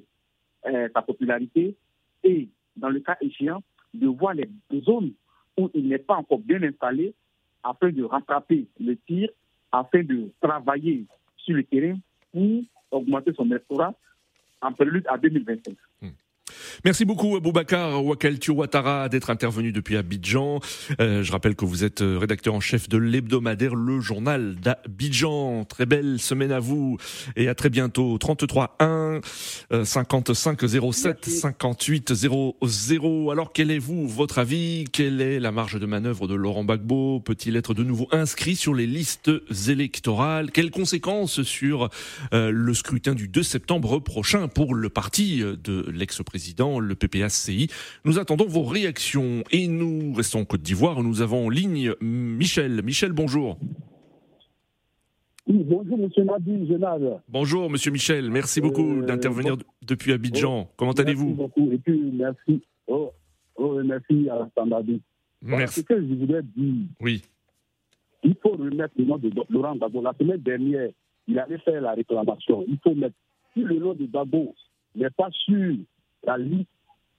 euh, 0.66 0.88
sa 0.94 1.02
popularité 1.02 1.76
et, 2.24 2.48
dans 2.76 2.88
le 2.88 3.00
cas 3.00 3.16
échéant, 3.20 3.62
de 3.92 4.06
voir 4.06 4.34
les 4.34 4.48
zones 4.82 5.12
où 5.56 5.68
il 5.74 5.88
n'est 5.88 5.98
pas 5.98 6.14
encore 6.14 6.38
bien 6.38 6.62
installé 6.62 7.14
afin 7.62 7.90
de 7.90 8.02
rattraper 8.04 8.66
le 8.78 8.96
tir, 8.96 9.28
afin 9.72 10.02
de 10.02 10.30
travailler 10.40 11.04
sur 11.36 11.54
le 11.54 11.64
terrain 11.64 11.98
pour 12.32 12.62
augmenter 12.90 13.32
son 13.34 13.46
électorat 13.46 13.94
en 14.60 14.72
prélude 14.72 15.06
à 15.08 15.16
2025. 15.16 15.74
Merci 16.84 17.04
beaucoup 17.04 17.38
Boubacar 17.40 18.04
Wakaltio 18.04 18.54
Ouattara 18.54 19.08
d'être 19.08 19.30
intervenu 19.30 19.72
depuis 19.72 19.96
Abidjan. 19.96 20.60
Euh, 21.00 21.22
je 21.22 21.32
rappelle 21.32 21.54
que 21.54 21.64
vous 21.64 21.84
êtes 21.84 22.02
euh, 22.02 22.18
rédacteur 22.18 22.54
en 22.54 22.60
chef 22.60 22.88
de 22.88 22.98
l'hebdomadaire 22.98 23.74
Le 23.74 24.00
Journal 24.00 24.56
d'Abidjan. 24.56 25.64
Très 25.64 25.86
belle 25.86 26.18
semaine 26.18 26.52
à 26.52 26.60
vous 26.60 26.98
et 27.36 27.48
à 27.48 27.54
très 27.54 27.70
bientôt. 27.70 28.18
33 28.18 28.76
1 28.80 29.20
euh, 29.72 29.84
55 29.84 30.60
07 30.68 31.16
Merci. 31.26 31.40
58 31.40 32.14
00. 32.14 33.30
Alors 33.30 33.52
quel 33.52 33.70
est 33.70 33.78
vous 33.78 34.08
votre 34.08 34.38
avis? 34.38 34.84
Quelle 34.92 35.20
est 35.20 35.40
la 35.40 35.52
marge 35.52 35.78
de 35.78 35.86
manœuvre 35.86 36.28
de 36.28 36.34
Laurent 36.34 36.64
Gbagbo? 36.64 37.20
Peut-il 37.20 37.56
être 37.56 37.74
de 37.74 37.84
nouveau 37.84 38.08
inscrit 38.12 38.56
sur 38.56 38.74
les 38.74 38.86
listes 38.86 39.30
électorales? 39.68 40.50
Quelles 40.50 40.70
conséquences 40.70 41.42
sur 41.42 41.88
euh, 42.32 42.50
le 42.50 42.74
scrutin 42.74 43.14
du 43.14 43.28
2 43.28 43.42
septembre 43.42 43.98
prochain 43.98 44.48
pour 44.48 44.74
le 44.74 44.88
parti 44.88 45.42
euh, 45.42 45.56
de 45.56 45.86
l'ex-président, 45.90 46.59
le 46.68 46.94
PPACI. 46.94 47.68
Nous 48.04 48.18
attendons 48.18 48.46
vos 48.46 48.62
réactions 48.62 49.42
et 49.50 49.66
nous 49.66 50.12
restons 50.14 50.40
en 50.40 50.44
Côte 50.44 50.62
d'Ivoire. 50.62 51.02
Nous 51.02 51.22
avons 51.22 51.46
en 51.46 51.48
ligne 51.48 51.94
Michel. 52.00 52.82
Michel, 52.82 53.12
bonjour. 53.12 53.58
Oui, 55.46 55.64
bonjour, 55.64 55.98
monsieur 55.98 56.22
Nabi 56.24 56.66
Génal. 56.66 57.20
Bonjour, 57.28 57.70
monsieur 57.70 57.90
Michel. 57.90 58.30
Merci 58.30 58.60
beaucoup 58.60 58.98
Euh, 59.00 59.06
d'intervenir 59.06 59.56
bon- 59.56 59.64
depuis 59.82 60.12
Abidjan. 60.12 60.70
Comment 60.76 60.90
Merci 60.96 61.00
allez-vous 61.02 61.34
beaucoup. 61.34 61.72
Et 61.72 61.78
puis, 61.78 61.98
merci. 62.12 62.62
Oh, 62.86 63.10
oh, 63.56 63.80
merci 63.82 64.28
à 64.28 64.46
Standardi. 64.52 65.00
Voilà, 65.42 65.58
Merci. 65.58 65.80
Ce 65.80 65.86
que 65.86 65.96
je 65.98 66.14
voulais 66.14 66.42
dire, 66.56 66.74
Oui. 67.00 67.22
il 68.22 68.36
faut 68.42 68.50
remettre 68.50 68.92
le 68.96 69.04
nom 69.06 69.16
de 69.18 69.30
Laurent 69.48 69.74
Gbagbo. 69.76 70.02
La 70.02 70.12
semaine 70.20 70.40
dernière, 70.42 70.90
il 71.26 71.38
avait 71.38 71.58
fait 71.58 71.80
la 71.80 71.94
réclamation. 71.94 72.64
Il 72.68 72.78
faut 72.84 72.94
mettre, 72.94 73.16
si 73.54 73.60
le 73.60 73.76
nom 73.78 73.94
de 73.94 74.04
Gbagbo 74.04 74.54
n'est 74.94 75.10
pas 75.10 75.30
sur 75.32 75.74
la 76.24 76.38
liste 76.38 76.68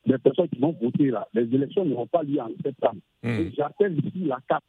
des 0.05 0.17
personnes 0.17 0.49
qui 0.49 0.59
vont 0.59 0.75
voter 0.81 1.11
là, 1.11 1.27
les 1.33 1.43
élections 1.53 1.85
ne 1.85 1.93
vont 1.93 2.07
pas 2.07 2.23
lieu 2.23 2.39
en 2.41 2.49
septembre. 2.63 2.99
Hmm. 3.23 3.29
Et 3.29 3.51
j'appelle 3.55 3.97
ici 4.05 4.25
la 4.25 4.39
CAP 4.47 4.63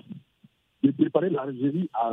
de 0.83 0.91
préparer 0.91 1.31
l'Algérie 1.31 1.89
à, 1.95 2.11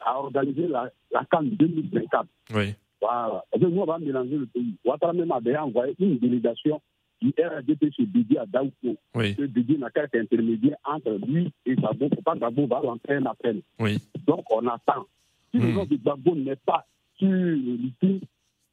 à 0.00 0.18
organiser 0.18 0.66
la, 0.68 0.90
la 1.12 1.24
CAN 1.30 1.42
2024. 1.44 2.26
Oui. 2.54 2.74
Voilà. 3.00 3.44
Nous, 3.58 3.68
on 3.78 3.84
va 3.84 3.98
mélanger 3.98 4.36
le 4.38 4.46
pays. 4.46 4.74
Ouattara 4.84 5.12
même 5.12 5.30
a 5.32 5.40
déjà 5.40 5.64
envoyé 5.64 5.94
une 5.98 6.18
délégation 6.18 6.80
du 7.20 7.32
RDP 7.38 7.92
chez 7.96 8.04
Didier 8.06 8.38
à 8.38 8.46
Daouko. 8.46 8.96
Oui. 9.14 9.34
Que 9.36 9.42
Didier 9.44 9.78
n'a 9.78 9.90
qu'à 9.90 10.04
être 10.04 10.16
intermédiaire 10.16 10.76
entre 10.84 11.18
lui 11.26 11.50
et. 11.66 11.76
Pour 11.76 11.88
pas 12.24 12.34
Gbagbo 12.34 12.66
va 12.66 12.80
rentrer 12.80 13.14
un 13.16 13.26
appel. 13.26 13.62
Oui. 13.78 13.98
Donc, 14.26 14.44
on 14.52 14.66
attend. 14.66 15.06
Si 15.52 15.58
le 15.58 15.68
Hmm. 15.68 15.74
nom 15.74 15.84
de 15.84 15.96
Gbagbo 15.96 16.34
n'est 16.34 16.56
pas 16.56 16.84
sur 17.18 17.28
le 17.30 17.54
listing, 17.54 18.20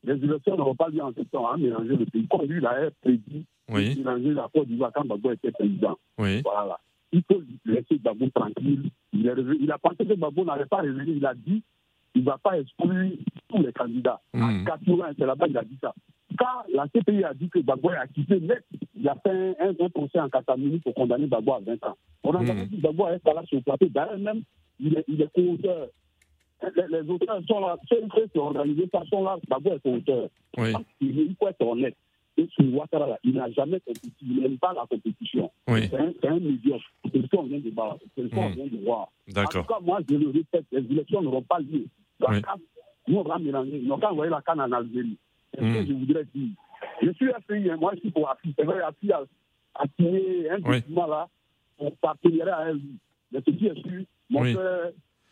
les 0.03 0.13
élections 0.13 0.55
ne 0.57 0.61
vont 0.63 0.75
pas 0.75 0.89
lui 0.89 1.01
en 1.01 1.13
septembre 1.13 1.51
à 1.53 1.57
mélanger 1.57 1.95
le 1.95 2.05
pays. 2.05 2.27
Comme 2.27 2.45
lui 2.45 2.61
l'a 2.61 2.89
prédit, 3.01 3.45
Oui. 3.69 3.95
mélanger 3.97 4.33
la 4.33 4.47
Côte 4.53 4.67
d'Ivoire 4.67 4.91
quand 4.93 5.03
Gbagbo 5.05 5.31
était 5.31 5.51
président. 5.51 5.97
Oui. 6.17 6.41
Voilà. 6.43 6.79
Il 7.11 7.23
faut 7.29 7.41
laisser 7.65 7.97
Gbagbo 7.97 8.29
tranquille. 8.33 8.89
Il, 9.13 9.25
est 9.27 9.33
revenu- 9.33 9.57
il 9.59 9.71
a 9.71 9.77
pensé 9.77 10.05
que 10.05 10.13
Gbagbo 10.13 10.45
n'allait 10.45 10.65
pas 10.65 10.77
revenir. 10.81 11.15
Il 11.15 11.25
a 11.25 11.33
dit 11.33 11.63
il 12.15 12.21
ne 12.21 12.25
va 12.25 12.37
pas 12.37 12.59
exclure 12.59 13.11
tous 13.49 13.61
les 13.61 13.71
candidats. 13.73 14.19
Hmm. 14.33 14.65
À 14.67 14.77
80, 14.77 15.05
c'est 15.17 15.25
là-bas 15.25 15.47
qu'il 15.47 15.57
a 15.57 15.63
dit 15.63 15.77
ça. 15.79 15.93
Quand 16.37 16.73
la 16.73 16.87
CPI 16.87 17.23
a 17.23 17.33
dit 17.33 17.49
que 17.49 17.59
Gbagbo 17.59 17.91
est 17.91 17.97
acquitté 17.97 18.39
net, 18.39 18.63
il 18.95 19.07
a 19.07 19.15
fait 19.15 19.55
un, 19.59 19.69
un 19.69 19.89
procès 19.89 20.19
en 20.19 20.29
Catamini 20.29 20.79
pour 20.79 20.93
condamner 20.93 21.27
Gbagbo 21.27 21.53
à 21.53 21.59
20 21.59 21.83
ans. 21.85 21.97
On 22.23 22.33
a 22.33 22.41
mmh. 22.41 22.65
dit 22.67 22.77
d'abord 22.77 23.07
un 23.07 23.33
là 23.33 23.43
sur 23.45 23.57
le 23.57 23.61
plateau. 23.63 23.87
D'ailleurs, 23.89 24.17
même, 24.17 24.41
il 24.79 24.97
est, 24.97 25.05
il 25.07 25.21
est 25.21 25.31
co-auteur. 25.33 25.87
Les, 26.61 26.87
les, 27.01 27.09
auteurs 27.09 27.41
sont 27.47 27.59
là. 27.61 27.77
Ceux 27.87 28.01
qui 28.01 28.29
sont 28.35 28.39
organisés, 28.41 28.89
ça 28.91 29.01
sont 29.09 29.23
là. 29.23 29.37
D'abord, 29.47 29.73
est 29.73 29.79
co-auteur. 29.79 30.29
Oui. 30.57 30.73
Il 31.01 31.35
faut 31.39 31.47
être 31.47 31.61
honnête. 31.65 31.95
Et 32.37 32.47
sur 32.53 32.65
Ouattara, 32.73 33.17
il 33.23 33.33
n'a 33.33 33.49
jamais 33.51 33.79
compétit. 33.81 34.13
Il 34.21 34.41
n'aime 34.41 34.57
pas 34.57 34.73
la 34.73 34.85
compétition. 34.89 35.51
Oui. 35.67 35.87
C'est 35.89 36.27
un, 36.27 36.33
un 36.35 36.39
médiocre. 36.39 36.85
C'est 37.11 37.21
ce 37.21 37.27
qu'on 37.27 37.43
vient 37.43 37.59
de 37.59 37.69
voir. 37.71 37.97
C'est 38.15 38.23
ce 38.23 38.27
qu'on 38.35 38.49
Mmh. 38.49 38.53
vient 38.53 38.67
de 38.67 38.77
voir. 38.83 38.99
En 39.01 39.31
D'accord. 39.33 39.65
tout 39.65 39.73
cas, 39.73 39.79
moi, 39.81 39.99
je 40.09 40.15
le 40.15 40.29
répète, 40.29 40.65
les 40.71 40.79
élections 40.91 41.21
n'auront 41.21 41.41
pas 41.41 41.59
lieu. 41.59 41.85
La 42.19 42.29
Oui. 42.31 42.41
CAF, 42.41 42.59
nous, 43.07 43.17
on 43.17 43.23
va 43.23 43.39
mélanger. 43.39 43.79
Ils 43.81 43.87
n'ont 43.87 43.97
qu'à 43.99 44.11
envoyer 44.11 44.29
la 44.31 44.41
canne 44.41 44.61
en 44.61 44.71
Algérie. 44.71 45.17
C'est 45.53 45.61
ce 45.61 45.65
Mm. 45.65 45.73
que 45.73 45.85
je 45.85 45.93
voudrais 45.93 46.25
dire. 46.35 46.49
Je 47.01 47.11
suis 47.11 47.27
FI, 47.47 47.69
hein. 47.69 47.77
moi, 47.77 47.91
je 47.95 47.99
suis 48.01 48.11
pour 48.11 48.29
AFI. 48.29 48.53
C'est 48.57 48.65
vrai, 48.65 48.81
AFI 48.81 49.11
a, 49.13 49.23
a 49.75 49.83
signé 49.97 50.49
un 50.49 50.57
Oui. 50.63 50.79
document 50.81 51.07
là 51.07 51.27
pour 51.77 51.95
partenariat 51.97 52.57
à 52.57 52.71
lui. 52.73 52.97
Mais 53.31 53.39
ce 53.45 53.51
qui 53.51 53.67
est 53.67 53.81
sûr, 53.81 54.03
mon 54.29 54.41
Oui. 54.41 54.55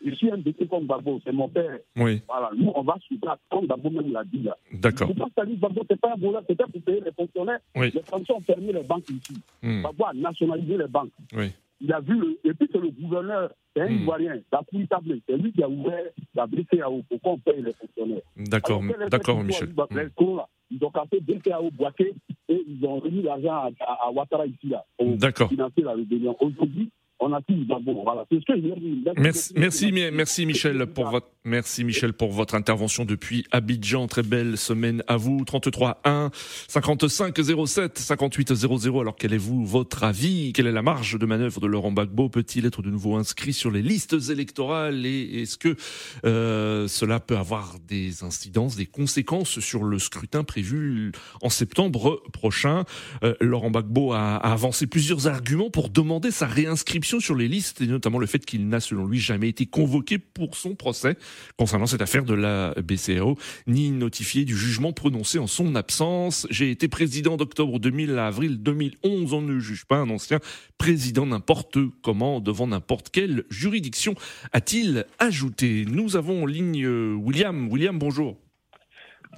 Je 0.04 0.14
suis 0.14 0.30
un 0.30 0.38
député 0.38 0.66
comme 0.66 0.86
Babo, 0.86 1.20
c'est 1.24 1.32
mon 1.32 1.48
père. 1.48 1.78
Oui, 1.96 2.22
Voilà, 2.28 2.50
nous, 2.56 2.70
on 2.74 2.82
va 2.82 2.96
soutenir, 3.08 3.36
comme 3.50 3.66
Babo 3.66 3.90
même 3.90 4.12
l'a 4.12 4.24
dit 4.24 4.42
là. 4.42 4.56
d'accord. 4.72 5.08
Je 5.08 5.12
pense 5.14 5.30
que 5.36 5.54
Babo, 5.56 5.82
c'est 5.90 6.00
pas 6.00 6.12
un 6.12 6.20
voleur, 6.20 6.42
c'était 6.48 6.64
pour 6.64 6.82
payer 6.82 7.00
les 7.04 7.12
fonctionnaires. 7.12 7.60
Oui. 7.76 7.90
Les 7.94 8.02
Français 8.02 8.32
ont 8.32 8.40
fermé 8.40 8.72
les 8.72 8.82
banques 8.82 9.08
ici. 9.10 9.34
Hmm. 9.62 9.82
Babo 9.82 10.04
a 10.06 10.12
nationalisé 10.14 10.76
les 10.78 10.86
banques. 10.88 11.10
Oui. 11.34 11.50
Il 11.80 11.92
a 11.92 12.00
vu, 12.00 12.18
le, 12.18 12.38
et 12.44 12.54
puis 12.54 12.68
c'est 12.72 12.80
le 12.80 12.90
gouverneur, 12.90 13.50
c'est 13.74 13.82
un 13.82 13.88
Hmm. 13.88 14.00
Ivoirien, 14.02 14.36
Bakou 14.50 14.84
Tablé, 14.86 15.22
c'est 15.28 15.36
lui 15.36 15.52
qui 15.52 15.62
a 15.62 15.68
ouvert 15.68 16.02
la 16.34 16.46
BCAO 16.46 17.02
pour 17.08 17.20
qu'on 17.20 17.38
paye 17.38 17.62
les 17.62 17.72
fonctionnaires? 17.72 18.22
D'accord, 18.36 18.82
d'accord, 19.10 19.42
Michel. 19.44 19.68
pouvoir, 19.68 19.88
les 19.92 20.08
cons, 20.16 20.36
là, 20.36 20.48
Ils 20.70 20.84
ont 20.84 20.90
cassé 20.90 21.20
BCAO 21.20 21.70
Boaké 21.70 22.12
et 22.48 22.62
ils 22.68 22.84
ont 22.84 22.98
remis 22.98 23.22
l'argent 23.22 23.52
à, 23.52 23.70
à, 23.80 24.06
à 24.06 24.10
Ouattara 24.10 24.46
ici, 24.46 24.68
là, 24.68 24.84
pour 24.98 25.16
D'accord. 25.16 25.48
financer 25.48 25.80
la 25.82 25.92
rébellion. 25.94 26.36
Aujourd'hui, 26.40 26.90
on 27.20 27.32
a 27.32 27.40
Gbagbo. 27.40 28.02
Voilà, 28.04 28.24
c'est 28.30 28.40
ce 28.40 28.44
que 28.44 28.56
je 28.56 28.68
veux 28.68 28.76
dire. 28.76 29.12
Merci, 29.16 29.52
merci, 29.56 29.92
merci 29.92 30.46
Michel 30.46 30.86
pour 30.86 31.10
votre 31.10 31.28
merci 31.44 31.82
Michel 31.82 32.12
pour 32.12 32.32
votre 32.32 32.54
intervention 32.54 33.04
depuis 33.04 33.44
Abidjan. 33.50 34.06
Très 34.06 34.22
belle 34.22 34.56
semaine 34.56 35.02
à 35.08 35.16
vous. 35.16 35.44
33 35.44 36.00
1 36.04 36.30
55 36.68 37.36
07 37.66 37.98
58 37.98 38.54
00. 38.54 39.00
Alors 39.00 39.16
quel 39.16 39.32
est 39.32 39.38
vous 39.38 39.64
votre 39.64 40.04
avis? 40.04 40.52
Quelle 40.52 40.66
est 40.66 40.72
la 40.72 40.82
marge 40.82 41.18
de 41.18 41.26
manœuvre 41.26 41.60
de 41.60 41.66
Laurent 41.66 41.90
Gbagbo? 41.90 42.28
Peut-il 42.28 42.66
être 42.66 42.82
de 42.82 42.90
nouveau 42.90 43.16
inscrit 43.16 43.52
sur 43.52 43.70
les 43.70 43.82
listes 43.82 44.16
électorales? 44.30 45.04
Et 45.06 45.42
est-ce 45.42 45.58
que 45.58 45.76
euh, 46.24 46.86
cela 46.86 47.18
peut 47.18 47.36
avoir 47.36 47.76
des 47.86 48.22
incidences, 48.22 48.76
des 48.76 48.86
conséquences 48.86 49.58
sur 49.60 49.84
le 49.84 49.98
scrutin 49.98 50.44
prévu 50.44 51.12
en 51.42 51.48
septembre 51.48 52.22
prochain? 52.32 52.84
Euh, 53.24 53.34
Laurent 53.40 53.70
Gbagbo 53.70 54.12
a, 54.12 54.36
a 54.36 54.52
avancé 54.52 54.86
plusieurs 54.86 55.26
arguments 55.26 55.70
pour 55.70 55.88
demander 55.88 56.30
sa 56.30 56.46
réinscription 56.46 57.07
sur 57.08 57.34
les 57.34 57.48
listes, 57.48 57.80
et 57.80 57.86
notamment 57.86 58.18
le 58.18 58.26
fait 58.26 58.44
qu'il 58.44 58.68
n'a, 58.68 58.80
selon 58.80 59.06
lui, 59.06 59.18
jamais 59.18 59.48
été 59.48 59.66
convoqué 59.66 60.18
pour 60.18 60.56
son 60.56 60.74
procès 60.74 61.16
concernant 61.56 61.86
cette 61.86 62.02
affaire 62.02 62.24
de 62.24 62.34
la 62.34 62.74
BCAO, 62.74 63.36
ni 63.66 63.90
notifié 63.90 64.44
du 64.44 64.56
jugement 64.56 64.92
prononcé 64.92 65.38
en 65.38 65.46
son 65.46 65.74
absence. 65.74 66.46
J'ai 66.50 66.70
été 66.70 66.88
président 66.88 67.36
d'octobre 67.36 67.78
2000 67.78 68.18
à 68.18 68.26
avril 68.26 68.62
2011. 68.62 69.32
On 69.32 69.42
ne 69.42 69.58
juge 69.58 69.86
pas 69.86 69.96
un 69.96 70.10
ancien 70.10 70.38
président 70.76 71.26
n'importe 71.26 71.78
comment 72.02 72.40
devant 72.40 72.66
n'importe 72.66 73.08
quelle 73.10 73.44
juridiction, 73.50 74.14
a-t-il 74.52 75.06
ajouté. 75.18 75.86
Nous 75.90 76.16
avons 76.16 76.42
en 76.42 76.46
ligne 76.46 76.84
euh, 76.84 77.14
William. 77.14 77.68
William, 77.70 77.98
bonjour. 77.98 78.36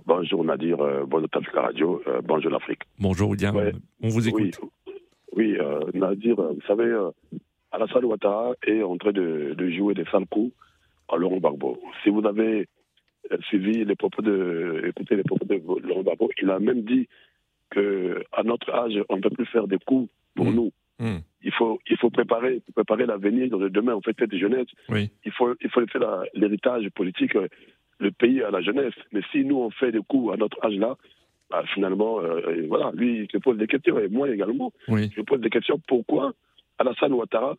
Bonjour 0.06 0.44
Nadir, 0.44 0.80
euh, 0.80 1.04
bonjour 1.06 1.28
Africa 1.32 1.62
Radio, 1.62 2.02
euh, 2.06 2.20
bonjour 2.24 2.50
l'Afrique. 2.50 2.82
Bonjour 2.98 3.30
William. 3.30 3.54
Ouais. 3.54 3.72
On 4.02 4.08
vous 4.08 4.28
écoute. 4.28 4.58
Oui, 4.86 4.92
oui 5.36 5.56
euh, 5.58 5.80
Nadir, 5.94 6.36
vous 6.36 6.60
savez, 6.66 6.92
Alassane 7.72 8.04
Ouattara 8.04 8.54
est 8.66 8.82
en 8.82 8.96
train 8.96 9.12
de, 9.12 9.54
de 9.56 9.70
jouer 9.70 9.94
des 9.94 10.04
sales 10.06 10.26
coups 10.26 10.52
à 11.08 11.16
Laurent 11.16 11.38
Gbagbo. 11.38 11.78
Si 12.02 12.10
vous 12.10 12.24
avez 12.26 12.68
euh, 13.32 13.36
suivi 13.48 13.84
les 13.84 13.96
propos 13.96 14.22
de, 14.22 14.82
écoutez 14.88 15.16
les 15.16 15.22
propos 15.22 15.44
de 15.44 15.54
Laurent 15.86 16.02
Gbagbo, 16.02 16.30
il 16.40 16.50
a 16.50 16.58
même 16.58 16.82
dit 16.82 17.08
que 17.70 18.22
à 18.32 18.42
notre 18.42 18.70
âge, 18.72 18.94
on 19.08 19.16
ne 19.16 19.20
peut 19.22 19.30
plus 19.30 19.46
faire 19.46 19.66
des 19.68 19.78
coups 19.78 20.10
pour 20.34 20.46
Mm. 20.46 20.54
nous. 20.54 20.72
Mm. 20.98 21.18
Il 21.42 21.52
faut, 21.52 21.80
il 21.88 21.96
faut 21.96 22.10
préparer, 22.10 22.60
préparer 22.74 23.06
l'avenir. 23.06 23.48
Dans 23.48 23.58
le 23.58 23.70
demain, 23.70 23.94
on 23.94 24.02
fait 24.02 24.14
cette 24.18 24.34
jeunesse. 24.36 24.66
Oui. 24.88 25.10
Il 25.24 25.32
faut, 25.32 25.54
il 25.60 25.70
faut 25.70 25.80
laisser 25.80 25.98
la- 25.98 26.24
l'héritage 26.34 26.88
politique, 26.90 27.36
euh, 27.36 27.48
le 27.98 28.10
pays 28.10 28.42
à 28.42 28.50
la 28.50 28.60
jeunesse. 28.60 28.92
Mais 29.12 29.20
si 29.30 29.44
nous, 29.44 29.56
on 29.58 29.70
fait 29.70 29.92
des 29.92 30.00
coups 30.06 30.34
à 30.34 30.36
notre 30.36 30.62
âge-là, 30.64 30.96
bah, 31.50 31.64
finalement, 31.74 32.20
euh, 32.20 32.66
voilà, 32.68 32.90
lui, 32.94 33.20
il 33.24 33.30
se 33.30 33.38
pose 33.38 33.56
des 33.56 33.66
questions, 33.66 33.98
et 33.98 34.08
moi 34.08 34.28
également, 34.28 34.72
Oui. 34.88 35.10
je 35.16 35.22
pose 35.22 35.40
des 35.40 35.50
questions. 35.50 35.80
Pourquoi 35.88 36.32
Alassane 36.80 37.12
Ouattara 37.12 37.54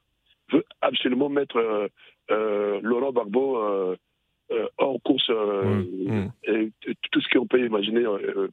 veut 0.52 0.66
absolument 0.82 1.30
mettre 1.30 1.58
euh, 1.58 1.88
euh, 2.32 2.80
Laurent 2.84 3.12
Gbagbo 3.12 3.58
euh, 3.58 3.96
hors 4.78 5.00
course 5.04 5.30
euh, 5.30 5.84
Mm. 6.12 6.30
et 6.44 6.72
tout 7.12 7.22
ce 7.22 7.30
qu'on 7.32 7.48
peut 7.48 7.64
imaginer 7.66 8.04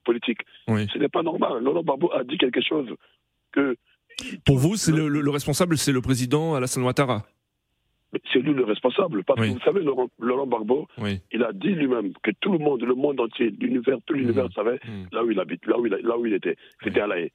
politique 0.05 0.41
Oui. 0.69 0.87
Ce 0.93 0.99
n'est 0.99 1.09
pas 1.09 1.23
normal. 1.25 1.63
Laurent 1.65 1.83
Gbagbo 1.83 2.13
a 2.13 2.23
dit 2.25 2.39
quelque 2.39 2.61
chose 2.63 2.89
que 3.53 3.77
Pour 4.45 4.59
vous, 4.59 4.77
c'est 4.77 4.93
le, 4.93 5.09
le- 5.09 5.21
le 5.23 5.31
responsable, 5.31 5.77
c'est 5.79 5.93
le 5.93 6.01
président 6.01 6.55
Alassane 6.55 6.85
Ouattara. 6.85 7.25
c'est 8.33 8.39
lui 8.41 8.55
le 8.55 8.65
responsable. 8.65 9.25
Parce 9.25 9.41
Oui. 9.41 9.49
que 9.49 9.55
vous 9.55 9.65
savez, 9.65 9.81
Laurent, 9.83 10.09
Laurent 10.21 10.49
Oui. 10.99 11.21
il 11.33 11.43
a 11.43 11.53
dit 11.53 11.75
lui-même 11.81 12.13
que 12.23 12.31
tout 12.41 12.53
le 12.53 12.59
monde, 12.59 12.83
le 12.83 12.95
monde 12.95 13.19
entier, 13.21 13.51
l'univers, 13.61 13.99
tout 14.07 14.15
l'univers 14.15 14.45
Mhm. 14.47 14.53
savait 14.53 14.81
là 15.13 15.25
où 15.25 15.31
il 15.31 15.39
habite, 15.41 15.67
là 15.67 15.79
où 15.79 15.87
il, 15.87 15.93
là 15.93 16.17
où 16.19 16.27
il 16.27 16.35
était. 16.35 16.57
C'était 16.83 17.01
à 17.01 17.07
La 17.07 17.19
Haye. 17.21 17.33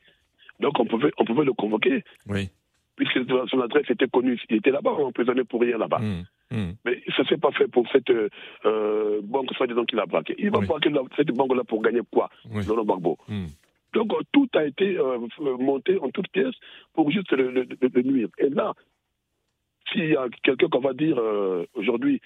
Donc 0.60 0.80
on 0.80 0.86
pouvait, 0.86 1.12
on 1.18 1.26
pouvait 1.26 1.46
le 1.46 1.54
convoquer, 1.54 2.04
Oui. 2.28 2.50
Puisque 2.96 3.20
son 3.50 3.60
adresse 3.62 3.90
était 3.90 4.08
connue. 4.08 4.40
Il 4.50 4.58
était 4.58 4.72
là-bas, 4.72 4.92
emprisonné 4.92 5.44
pour 5.44 5.62
rien 5.62 5.78
là-bas. 5.78 6.00
Mm. 6.00 6.24
Mm. 6.52 6.74
Mais 6.86 7.02
ça 7.16 7.24
ne 7.24 7.28
s'est 7.28 7.38
pas 7.38 7.52
fait 7.52 7.68
pour 7.68 7.88
cette 7.92 8.10
euh, 8.12 9.22
banque 9.24 9.52
soi-disant 9.56 9.86
qu'il 9.86 10.00
a 10.00 10.06
braquée. 10.06 10.36
Il 10.38 10.52
va 10.52 10.60
Oui. 10.60 10.68
braquer 10.68 10.92
cette 11.16 11.32
banque-là 11.32 11.64
pour 11.64 11.82
gagner 11.82 12.02
quoi? 12.12 12.30
Oui. 12.52 12.64
Laurent 12.68 12.84
Gbagbo. 12.84 13.18
Mm. 13.28 13.46
Donc 13.94 14.14
euh, 14.14 14.22
tout 14.32 14.48
a 14.56 14.64
été 14.66 14.98
euh, 14.98 15.18
monté 15.60 15.98
en 16.00 16.10
toutes 16.10 16.28
pièces 16.30 16.56
pour 16.94 17.10
juste 17.12 17.32
le, 17.32 17.52
le- 17.52 17.64
le- 17.82 17.90
le 17.94 18.02
nuire. 18.04 18.28
Et 18.38 18.50
là, 18.50 18.74
s'il 19.92 20.10
y 20.10 20.16
a 20.16 20.28
quelqu'un 20.44 20.68
qu'on 20.68 20.80
va 20.80 20.94
dire 20.94 21.18
euh, 21.20 21.66
aujourd'hui 21.74 22.22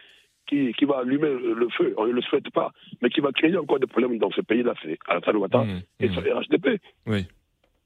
qui, 0.47 0.71
qui 0.73 0.85
va 0.85 0.99
allumer 0.99 1.27
le 1.29 1.67
feu, 1.69 1.93
on 1.97 2.05
ne 2.07 2.11
le 2.13 2.21
souhaite 2.21 2.49
pas, 2.51 2.71
mais 3.01 3.09
qui 3.09 3.19
va 3.19 3.31
créer 3.33 3.57
encore 3.57 3.79
des 3.79 3.87
problèmes 3.87 4.17
dans 4.17 4.31
ce 4.31 4.39
pays-là, 4.41 4.73
c'est 4.81 4.97
Alassane 5.07 5.35
Ouattara 5.37 5.65
et 5.99 6.07
son 6.09 6.21
RHDP. 6.21 6.79
Oui. 7.05 7.25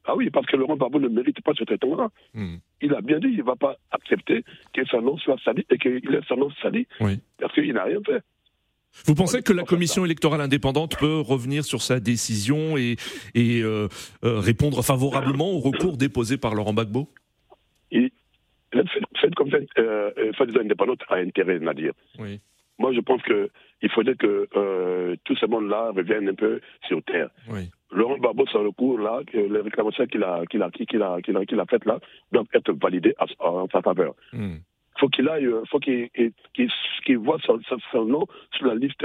Ah 0.05 0.15
oui, 0.15 0.29
parce 0.29 0.45
que 0.47 0.57
Laurent 0.57 0.75
Gbagbo 0.75 0.99
ne 0.99 1.07
mérite 1.07 1.41
pas 1.41 1.53
ce 1.55 1.63
traitement-là. 1.63 2.09
Il 2.81 2.93
a 2.93 3.01
bien 3.01 3.19
dit 3.19 3.29
qu'il 3.29 3.37
ne 3.39 3.43
va 3.43 3.55
pas 3.55 3.75
accepter 3.91 4.43
que 4.73 4.85
son 4.85 5.01
nom 5.01 5.17
soit 5.17 5.37
sali 5.43 5.65
et 5.69 5.77
qu'il 5.77 5.99
laisse 6.09 6.25
son 6.27 6.37
nom 6.37 6.49
sali 6.61 6.87
Oui. 6.99 7.19
parce 7.39 7.53
qu'il 7.53 7.73
n'a 7.73 7.83
rien 7.83 7.99
fait. 8.05 8.21
Vous 9.05 9.15
pensez 9.15 9.41
que 9.41 9.53
la 9.53 9.63
commission 9.63 10.03
électorale 10.05 10.41
indépendante 10.41 10.97
peut 10.97 11.19
revenir 11.21 11.63
sur 11.63 11.81
sa 11.81 11.99
décision 11.99 12.75
et, 12.77 12.97
et 13.35 13.61
euh, 13.61 13.87
euh, 14.25 14.39
répondre 14.39 14.83
favorablement 14.83 15.51
au 15.51 15.59
recours 15.59 15.95
déposé 15.97 16.37
par 16.37 16.55
Laurent 16.55 16.73
Gbagbo? 16.73 17.07
Comme 19.35 19.49
ça, 19.49 19.57
euh, 19.79 20.11
euh, 20.17 20.59
indépendante 20.59 21.01
a 21.09 21.15
intérêt, 21.15 21.59
Nadir. 21.59 21.93
Oui. 22.19 22.39
Moi, 22.79 22.93
je 22.93 22.99
pense 22.99 23.21
qu'il 23.23 23.89
faudrait 23.91 24.15
que 24.15 24.47
tout 25.23 25.35
ce 25.35 25.45
monde-là 25.45 25.91
revienne 25.95 26.29
un 26.29 26.33
peu 26.33 26.59
sur 26.87 27.01
terre. 27.03 27.29
Oui. 27.49 27.69
Laurent 27.91 28.17
Gbagbo, 28.17 28.45
sur 28.47 28.63
le 28.63 28.71
cours, 28.71 28.97
là, 28.99 29.21
que 29.27 29.37
les 29.37 29.59
réclamations 29.61 30.05
qu'il 30.07 30.23
a, 30.23 30.45
qu'il 30.49 30.61
a, 30.63 30.69
qu'il 30.71 31.01
a, 31.03 31.21
qu'il 31.21 31.35
a, 31.37 31.45
qu'il 31.45 31.59
a 31.59 31.65
faites 31.65 31.85
là, 31.85 31.99
doivent 32.31 32.47
être 32.53 32.71
validées 32.73 33.13
en 33.39 33.67
sa 33.69 33.81
faveur. 33.81 34.13
Mm. 34.33 34.57
faut 34.99 35.09
qu'il 35.09 35.27
aille, 35.29 35.45
euh, 35.47 35.63
faut 35.69 35.79
qu'il 35.79 36.09
qu'il- 36.53 37.17
voit 37.17 37.39
son, 37.45 37.59
son- 37.67 37.77
son 37.91 38.05
nom 38.05 38.25
sur 38.55 38.67
la 38.67 38.75
liste 38.75 39.03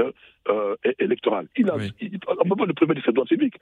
euh, 0.49 0.77
électorale. 0.99 1.49
Il 1.57 1.71
a, 1.71 1.77
Oui. 1.77 1.91
il- 2.01 2.19
on 2.29 2.49
peut 2.49 2.55
pas 2.57 2.67
le 2.67 2.75
priver 2.75 2.95
de 2.95 3.01
ses 3.01 3.13
droits 3.13 3.27
civiques. 3.27 3.57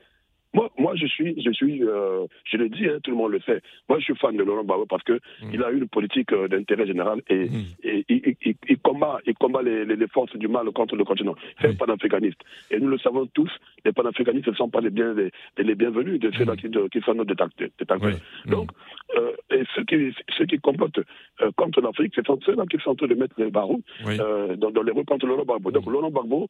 Moi, 0.54 0.70
moi, 0.78 0.94
je 0.94 1.06
suis, 1.06 1.34
je 1.42 1.50
suis, 1.50 1.82
euh, 1.82 2.26
je 2.44 2.56
le 2.56 2.68
dis, 2.68 2.86
hein, 2.86 2.98
tout 3.02 3.10
le 3.10 3.16
monde 3.16 3.32
le 3.32 3.40
sait. 3.40 3.60
Moi, 3.88 3.98
je 3.98 4.04
suis 4.04 4.14
fan 4.16 4.36
de 4.36 4.42
Laurent 4.44 4.62
Gbagbo 4.64 4.86
parce 4.86 5.02
que 5.02 5.14
Mm. 5.42 5.50
il 5.52 5.62
a 5.64 5.70
une 5.70 5.88
politique 5.88 6.32
euh, 6.32 6.46
d'intérêt 6.48 6.86
général 6.86 7.22
et, 7.28 7.46
Mm. 7.48 7.64
et 7.82 8.04
il, 8.68 8.78
combat, 8.78 9.18
il 9.26 9.34
combat 9.34 9.62
les, 9.62 9.84
les- 9.84 9.96
les 9.96 10.06
forces 10.08 10.36
du 10.36 10.46
mal 10.48 10.66
contre 10.70 10.94
le 10.96 11.04
continent. 11.04 11.34
C'est 11.60 11.68
Oui. 11.68 11.74
un 11.74 11.76
panafricaniste. 11.76 12.40
Et 12.70 12.78
nous 12.78 12.88
le 12.88 12.98
savons 12.98 13.26
tous, 13.34 13.50
les 13.84 13.92
panafricanistes 13.92 14.46
ne 14.48 14.54
sont 14.54 14.68
pas 14.70 14.80
les, 14.80 14.90
bien, 14.90 15.12
les, 15.14 15.30
les 15.62 15.74
bienvenus 15.74 16.20
de 16.20 16.30
ceux-là 16.32 16.54
Mm. 16.54 16.56
qui, 16.56 16.68
de- 16.68 16.88
qui 16.88 17.00
sont 17.00 17.14
nos 17.14 17.24
détracteurs. 17.24 17.68
Oui. 18.02 18.12
Donc, 18.46 18.70
euh, 19.18 19.32
et 19.50 19.62
ceux 19.74 19.84
qui, 19.84 20.14
ceux 20.38 20.46
qui 20.46 20.58
complotent 20.58 21.00
contre 21.56 21.80
l'Afrique, 21.80 22.12
ce 22.14 22.22
sont 22.22 22.38
ceux-là 22.46 22.64
qui 22.70 22.78
sont 22.78 22.90
en 22.90 22.94
train 22.94 23.08
de 23.08 23.14
mettre 23.14 23.34
les 23.38 23.50
barreaux 23.50 23.80
Oui. 24.06 24.16
dans, 24.18 24.70
dans 24.70 24.82
les 24.82 24.92
rues 24.92 25.04
contre 25.04 25.26
Laurent 25.26 25.42
Gbagbo. 25.44 25.70
Donc, 25.72 25.86
Laurent 25.86 26.10
Gbagbo, 26.10 26.48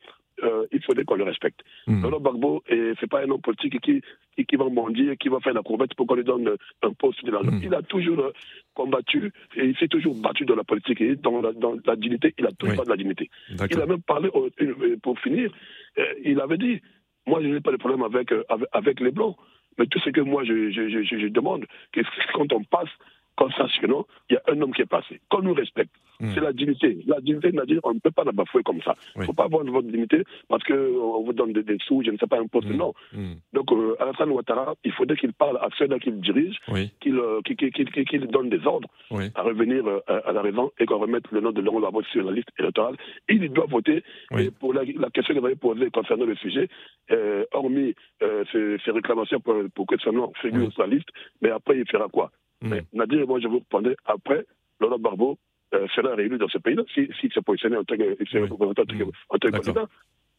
il 0.73 0.83
faudrait 0.85 1.05
qu'on 1.05 1.15
le 1.17 1.25
respecte. 1.25 1.61
Laurent 1.87 2.21
Gbagbo, 2.21 2.63
c'est 3.01 3.09
pas 3.09 3.21
un 3.25 3.31
homme 3.31 3.41
politique 3.41 3.81
qui, 3.81 3.94
qui, 4.37 4.45
qui 4.47 4.57
va 4.57 4.69
mendier, 4.69 5.17
qui 5.17 5.29
va 5.29 5.39
faire 5.41 5.55
la 5.55 5.63
courbette 5.63 5.95
pour 5.95 6.07
qu'on 6.07 6.15
lui 6.17 6.25
donne 6.25 6.57
un 6.83 6.93
poste 6.93 7.25
de 7.25 7.31
l'argent. 7.31 7.53
Mm. 7.53 7.61
Il 7.63 7.75
a 7.75 7.83
toujours 7.83 8.19
euh, 8.21 8.33
combattu 8.75 9.33
et 9.57 9.65
il 9.67 9.77
s'est 9.77 9.89
toujours 9.89 10.15
battu 10.17 10.45
dans 10.45 10.57
la 10.57 10.65
politique 10.65 11.01
et 11.01 11.17
dans 11.17 11.41
la, 11.41 11.53
dans 11.53 11.77
la 11.87 11.97
dignité. 11.97 12.35
Il 12.39 12.47
a 12.47 12.51
toujours 12.53 12.73
Oui. 12.73 12.77
pas 12.79 12.85
de 12.85 12.91
la 12.91 12.97
dignité. 12.97 13.31
Il 13.71 13.81
a 13.81 13.87
même 13.87 14.03
parlé, 14.03 14.29
euh, 14.35 14.97
pour 15.03 15.19
finir, 15.21 15.53
euh, 15.99 16.05
il 16.25 16.41
avait 16.41 16.59
dit, 16.59 16.81
moi 17.27 17.41
je 17.43 17.47
n'ai 17.49 17.61
pas 17.61 17.73
de 17.73 17.77
problème 17.77 18.03
avec, 18.03 18.33
avec, 18.49 18.69
avec 18.73 19.01
les 19.01 19.11
Blancs, 19.13 19.37
mais 19.79 19.87
tout 19.87 19.99
ce 20.01 20.11
que 20.11 20.21
moi 20.21 20.45
je, 20.45 20.71
je, 20.71 20.89
je, 20.89 21.03
je- 21.03 21.19
je 21.19 21.27
demande, 21.29 21.65
que 21.93 22.01
quand 22.35 22.53
on 22.53 22.65
passe 22.65 22.91
qu'on 23.37 23.51
sache 23.51 23.81
que 23.81 23.87
non, 23.87 24.05
il 24.31 24.35
y 24.35 24.37
a 24.37 24.43
un 24.53 24.61
homme 24.61 24.73
qui 24.73 24.83
est 24.83 24.87
passé, 24.87 25.21
qu'on 25.31 25.43
nous 25.43 25.55
respecte. 25.55 25.93
Mm. 26.21 26.31
C'est 26.35 26.41
la 26.41 26.53
dignité. 26.53 26.99
La 27.07 27.21
dignité, 27.21 27.51
c'est-à-dire 27.51 27.81
on 27.83 27.95
ne 27.95 27.99
peut 27.99 28.13
pas 28.13 28.23
la 28.25 28.31
bafouer 28.33 28.63
comme 28.63 28.81
ça. 28.83 28.95
Il 29.17 29.23
ne 29.23 29.27
faut 29.27 29.33
pas 29.33 29.45
avoir 29.45 29.65
votre 29.65 29.89
dignité 29.89 30.23
parce 30.49 30.63
qu'on 30.63 31.23
vous 31.25 31.33
donne 31.33 31.53
des, 31.53 31.65
des, 31.65 31.77
sous, 31.85 32.03
je 32.05 32.11
ne 32.13 32.17
sais 32.17 32.27
pas, 32.29 32.39
un 32.39 32.47
poste. 32.47 32.69
Mm. 32.69 32.77
Non. 32.77 32.95
Mm. 33.13 33.33
Donc, 33.53 33.73
euh, 33.73 33.97
Alassane 34.01 34.31
Ouattara, 34.31 34.75
il 34.85 34.93
faudrait 34.93 35.17
qu'il 35.17 35.33
parle 35.33 35.57
à 35.57 35.69
ceux-là 35.77 35.99
qu'il 35.99 36.21
dirige, 36.21 36.57
Oui. 36.69 36.91
qu'il 37.01 37.17
euh, 37.19 37.41
qu'il- 37.43 38.27
donne 38.29 38.49
des 38.51 38.65
ordres 38.67 38.89
Oui. 39.11 39.25
à 39.35 39.43
revenir 39.43 39.85
euh, 39.87 40.01
à, 40.07 40.19
à 40.29 40.33
la 40.33 40.43
raison 40.43 40.71
et 40.79 40.87
qu'on 40.87 40.99
remette 40.99 41.31
le 41.33 41.41
nom 41.41 41.51
de 41.51 41.61
Laurent 41.61 41.81
Gbagbo 41.81 42.03
sur 42.05 42.25
la 42.25 42.33
liste 42.33 42.49
électorale. 42.59 42.97
Il 43.29 43.49
doit 43.53 43.67
voter. 43.67 44.05
Et 44.39 44.51
pour 44.53 44.73
la, 44.73 44.83
la 44.85 45.11
question 45.11 45.35
que 45.35 45.41
vous 45.41 45.47
avez 45.47 45.57
posée 45.57 45.91
concernant 45.91 46.25
le 46.27 46.37
sujet, 46.37 46.69
euh, 47.11 47.45
hormis 47.53 47.95
euh, 48.23 48.45
ces 48.53 48.91
réclamations 48.93 49.41
pour, 49.41 49.57
pour 49.75 49.87
que 49.87 49.97
son 49.99 50.13
nom 50.13 50.33
figure 50.41 50.73
sur 50.73 50.83
la 50.83 50.95
liste, 50.95 51.09
mais 51.43 51.51
après, 51.51 51.77
il 51.79 51.89
fera 51.91 52.09
quoi? 52.09 52.31
Mm. 52.65 52.69
mais 52.71 52.85
Nadir, 52.93 53.27
moi, 53.27 53.41
je 53.41 53.49
vous 53.49 53.59
répondais, 53.59 53.97
après, 54.05 54.47
Laurent 54.81 54.99
Barbeau 54.99 55.39
euh, 55.75 55.87
sera 55.95 56.15
réélu 56.15 56.39
dans 56.39 56.49
ce 56.49 56.59
pays-là, 56.59 56.83
s'il 56.93 57.13
si, 57.21 57.29
s'est 57.31 57.43
positionné 57.43 57.77
en 57.77 57.85
tant 57.85 57.97
que, 57.97 58.03
Oui. 58.03 58.49
en 58.51 58.75
tant 58.75 58.85
que, 58.85 59.05
en 59.05 59.39
tant 59.39 59.49
que 59.49 59.57
candidat. 59.57 59.89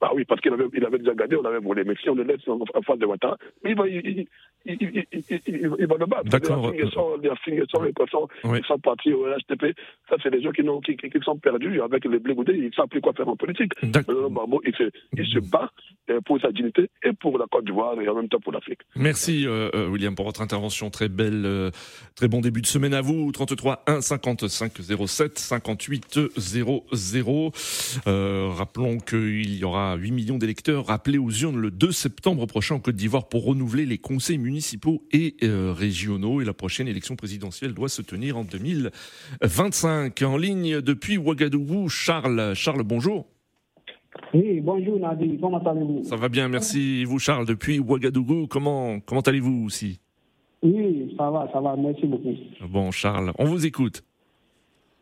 Bah 0.02 0.12
oui, 0.14 0.26
parce 0.26 0.42
qu'il 0.42 0.52
avait, 0.52 0.66
il 0.74 0.86
avait 0.86 0.98
déjà 0.98 1.14
gagné, 1.14 1.36
on 1.38 1.46
avait 1.46 1.60
volé, 1.60 1.84
mais 1.86 1.96
si 2.02 2.10
on 2.10 2.16
le 2.16 2.24
laisse 2.24 2.46
en, 2.48 2.60
face 2.84 3.00
de 3.00 3.06
Ouattara, 3.06 3.38
il 3.64 3.76
va, 3.76 3.88
il, 3.88 4.28
il, 4.66 4.78
il, 5.46 5.88
va 5.88 5.96
le 5.98 6.06
battre. 6.06 6.26
D'accord. 6.26 6.72
Les 6.72 6.90
sont, 6.90 7.18
les 7.22 7.30
sont, 7.30 7.86
ils 7.86 8.10
sont, 8.10 8.28
ils 8.56 8.66
sont 8.66 8.80
partis 8.80 9.14
au 9.14 9.26
HTP. 9.26 9.76
Ça, 10.10 10.18
c'est 10.22 10.32
des 10.32 10.42
gens 10.42 10.52
qui, 10.52 10.64
qui, 10.98 11.10
qui, 11.10 11.20
sont 11.24 11.38
perdus 11.38 11.82
avec 11.82 12.06
les 12.06 12.20
blégoudés, 12.20 12.56
ils 12.56 12.68
ne 12.68 12.72
savent 12.72 12.88
plus 12.88 13.02
quoi 13.02 13.14
faire 13.14 13.28
en 13.28 13.36
politique. 13.36 13.72
Il 13.84 13.94
se, 14.76 14.90
il 15.18 15.26
se 15.26 15.40
bat 15.40 15.72
euh, 16.10 16.20
pour 16.26 16.40
sa 16.42 16.52
dignité 16.52 16.90
et 17.04 17.14
pour 17.14 17.38
la 17.38 17.46
Côte 17.48 17.66
d'Ivoire 17.66 18.00
et 18.02 18.08
en 18.10 18.16
même 18.16 18.28
temps 18.28 18.40
pour 18.40 18.52
l'Afrique. 18.52 18.80
Merci 18.96 19.46
euh, 19.48 19.70
euh, 19.76 19.88
William 19.88 20.16
pour 20.16 20.26
votre 20.26 20.42
intervention. 20.42 20.90
Très 20.90 21.10
belle, 21.10 21.44
euh, 21.46 21.72
très 22.16 22.28
bon 22.28 22.42
début 22.42 22.62
de 22.62 22.68
semaine 22.68 22.94
à 22.94 23.02
vous. 23.02 23.32
33 23.32 23.84
1 23.88 24.02
55 24.02 24.72
07 25.08 25.40
58 25.40 26.20
00. 26.38 27.52
Euh, 28.08 28.50
rappelons 28.54 28.98
qu'il 28.98 29.56
y 29.58 29.64
aura 29.64 29.85
8 29.94 30.12
millions 30.12 30.38
d'électeurs 30.40 30.88
rappelés 30.88 31.20
aux 31.20 31.30
urnes 31.30 31.60
le 31.60 31.70
2 31.70 31.92
septembre 31.92 32.48
prochain 32.48 32.76
en 32.76 32.80
Côte 32.80 32.96
d'Ivoire 32.96 33.30
pour 33.30 33.46
renouveler 33.46 33.86
les 33.86 34.00
conseils 34.00 34.40
municipaux 34.40 35.04
et 35.12 35.36
euh, 35.44 35.72
régionaux. 35.72 36.42
Et 36.42 36.46
la 36.46 36.54
prochaine 36.54 36.88
élection 36.88 37.16
présidentielle 37.16 37.74
doit 37.76 37.90
se 37.90 38.02
tenir 38.02 38.38
en 38.38 38.44
2025. 38.44 40.20
En 40.24 40.38
ligne 40.38 40.82
depuis 40.82 41.18
Ouagadougou, 41.18 41.88
Charles. 41.90 42.54
Charles, 42.56 42.82
bonjour. 42.84 43.28
Oui, 44.34 44.60
bonjour 44.62 45.00
Nadir, 45.00 45.38
comment 45.40 45.64
allez-vous? 45.64 46.04
Ça 46.04 46.16
va 46.16 46.30
bien, 46.30 46.48
merci. 46.48 47.02
Et 47.02 47.06
vous, 47.06 47.20
Charles, 47.20 47.46
depuis 47.46 47.80
Ouagadougou, 47.80 48.48
comment, 48.48 49.00
comment 49.00 49.22
allez-vous 49.22 49.66
aussi? 49.66 50.00
Oui, 50.64 51.14
ça 51.18 51.30
va, 51.30 51.48
ça 51.54 51.62
va, 51.62 51.76
merci 51.76 52.08
beaucoup. 52.08 52.34
Bon, 52.68 52.92
Charles, 52.92 53.32
on 53.38 53.46
vous 53.46 53.66
écoute. 53.66 54.04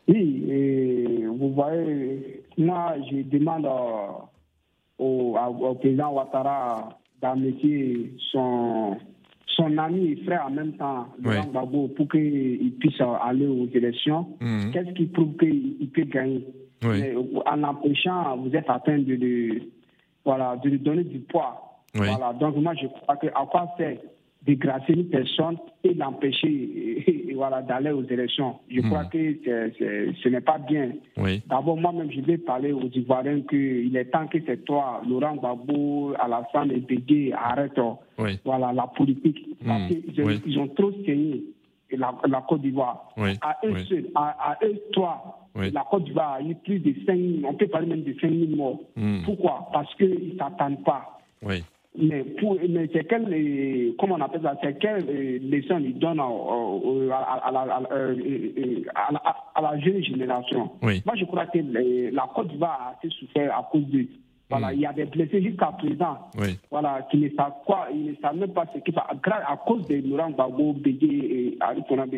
Oui, 0.07 0.43
et 0.49 1.25
vous 1.25 1.53
voyez, 1.53 2.43
moi, 2.57 2.95
je 3.09 3.21
demande 3.21 3.65
au, 4.99 5.35
au 5.37 5.75
président 5.75 6.13
Ouattara 6.13 6.99
d'amitié 7.21 8.13
son, 8.31 8.97
son 9.47 9.77
ami 9.77 10.11
et 10.11 10.15
frère 10.25 10.45
en 10.47 10.51
même 10.51 10.73
temps, 10.73 11.07
Oui. 11.23 11.35
Gbagbo, 11.51 11.87
pour 11.89 12.07
qu'il 12.09 12.73
puisse 12.79 12.99
aller 13.21 13.47
aux 13.47 13.67
élections. 13.73 14.27
Mhm. 14.41 14.71
Qu'est-ce 14.71 14.91
qui 14.91 15.05
prouve 15.05 15.35
qu'il 15.37 15.77
il 15.79 15.89
peut 15.89 16.03
gagner? 16.03 16.45
Oui. 16.83 16.99
Mais 17.01 17.15
En 17.45 17.63
empêchant, 17.63 18.37
vous 18.37 18.53
êtes 18.55 18.69
train 18.79 18.99
de, 18.99 19.15
de- 19.15 19.61
voilà, 20.25 20.57
de 20.57 20.69
lui 20.69 20.79
donner 20.79 21.03
du 21.03 21.19
poids. 21.19 21.79
Oui. 21.95 22.07
Voilà, 22.07 22.33
donc 22.33 22.55
moi, 22.57 22.73
je 22.81 22.87
crois 22.87 23.15
que 23.17 23.27
à 23.27 23.45
quoi 23.49 23.67
faire 23.77 23.97
dégracier 24.45 24.95
une 24.95 25.05
personne 25.09 25.57
et 25.83 25.93
l'empêcher 25.93 27.31
voilà, 27.35 27.61
d'aller 27.61 27.91
aux 27.91 28.03
élections. 28.03 28.55
Je 28.69 28.81
Mhm. 28.81 28.89
crois 28.89 29.05
que 29.05 29.17
ce 29.43 30.29
n'est 30.29 30.41
pas 30.41 30.57
bien. 30.57 30.91
Oui. 31.17 31.41
D'abord, 31.47 31.77
moi-même, 31.77 32.11
je 32.11 32.21
vais 32.21 32.37
parler 32.37 32.71
aux 32.71 32.89
Ivoiriens 32.93 33.41
qu'il 33.41 33.95
est 33.95 34.05
temps 34.05 34.27
que 34.27 34.37
c'est 34.45 34.63
toi, 34.65 35.01
Laurent 35.07 35.35
Gbagbo, 35.35 36.13
Alassane 36.19 36.71
et 36.71 36.79
Bégué, 36.79 37.33
arrêtent 37.33 37.77
euh, 37.79 37.91
Oui. 38.19 38.39
voilà, 38.45 38.71
la 38.73 38.87
politique. 38.87 39.47
Parce 39.65 39.81
Mhm. 39.83 40.01
qu'ils 40.01 40.23
Oui. 40.25 40.41
ils 40.45 40.59
ont 40.59 40.67
trop 40.69 40.91
saigné 41.05 41.43
la, 41.91 42.13
la 42.27 42.41
Côte 42.41 42.61
d'Ivoire. 42.61 43.13
À 43.41 43.57
eux 43.65 43.77
seuls, 43.89 44.07
à, 44.15 44.51
à 44.51 44.57
eux 44.65 44.79
trois, 44.91 45.47
Oui. 45.55 45.71
la 45.71 45.85
Côte 45.89 46.03
d'Ivoire 46.05 46.33
a 46.33 46.41
eu 46.41 46.55
plus 46.55 46.79
de 46.79 46.93
5 47.05 47.15
000, 47.17 47.31
on 47.47 47.53
peut 47.53 47.67
parler 47.67 47.87
même 47.87 48.03
de 48.03 48.13
5 48.19 48.29
000 48.31 48.55
morts. 48.55 48.79
Mhm. 48.95 49.21
Pourquoi? 49.25 49.69
Parce 49.71 49.93
qu'ils 49.95 50.33
ne 50.33 50.37
s'attendent 50.37 50.83
pas. 50.83 51.19
Oui. 51.43 51.63
Mais, 51.95 52.23
pour, 52.23 52.57
mais 52.69 52.89
c'est 52.91 53.07
quelle, 53.07 53.93
comment 53.99 54.15
on 54.15 54.21
appelle 54.21 54.41
ça, 54.41 54.57
c'est 54.63 54.79
quelle 54.79 55.03
euh, 55.07 55.37
leçon 55.43 55.77
ils 55.79 55.97
donnent 55.99 56.19
à, 56.19 56.23
à- 56.23 57.47
à- 57.47 57.51
la- 57.51 57.59
à 57.75 57.79
la- 57.81 57.91
euh, 57.91 58.15
euh, 58.57 58.83
à 59.55 59.61
la- 59.61 59.79
jeune 59.79 60.03
génération? 60.03 60.71
Oui. 60.81 61.03
Moi, 61.05 61.15
je 61.15 61.25
crois 61.25 61.45
que 61.45 61.59
la 62.11 62.27
Côte 62.33 62.47
d'Ivoire 62.47 62.79
a 62.81 62.97
assez 62.97 63.09
souffert 63.13 63.55
à 63.55 63.69
cause 63.71 63.85
de. 63.89 64.07
Voilà, 64.49 64.71
Mm. 64.71 64.73
il 64.73 64.79
y 64.81 64.85
a 64.87 64.93
des 64.93 65.05
blessés 65.05 65.41
jusqu'à 65.41 65.67
présent. 65.67 66.17
Oui. 66.39 66.57
Voilà, 66.71 67.07
qui 67.11 67.17
ne 67.17 67.29
savent 67.29 67.53
quoi, 67.65 67.87
ils 67.93 68.05
ne 68.11 68.15
savent 68.21 68.37
même 68.37 68.53
pas 68.53 68.65
ce 68.73 68.79
qui 68.79 68.91
va. 68.91 69.07
À 69.09 69.57
cause 69.57 69.87
de 69.87 69.95
Laurent 70.07 70.31
Gbagbo, 70.31 70.73
Bégué 70.73 71.07
et 71.53 71.57
Konambe. 71.87 72.15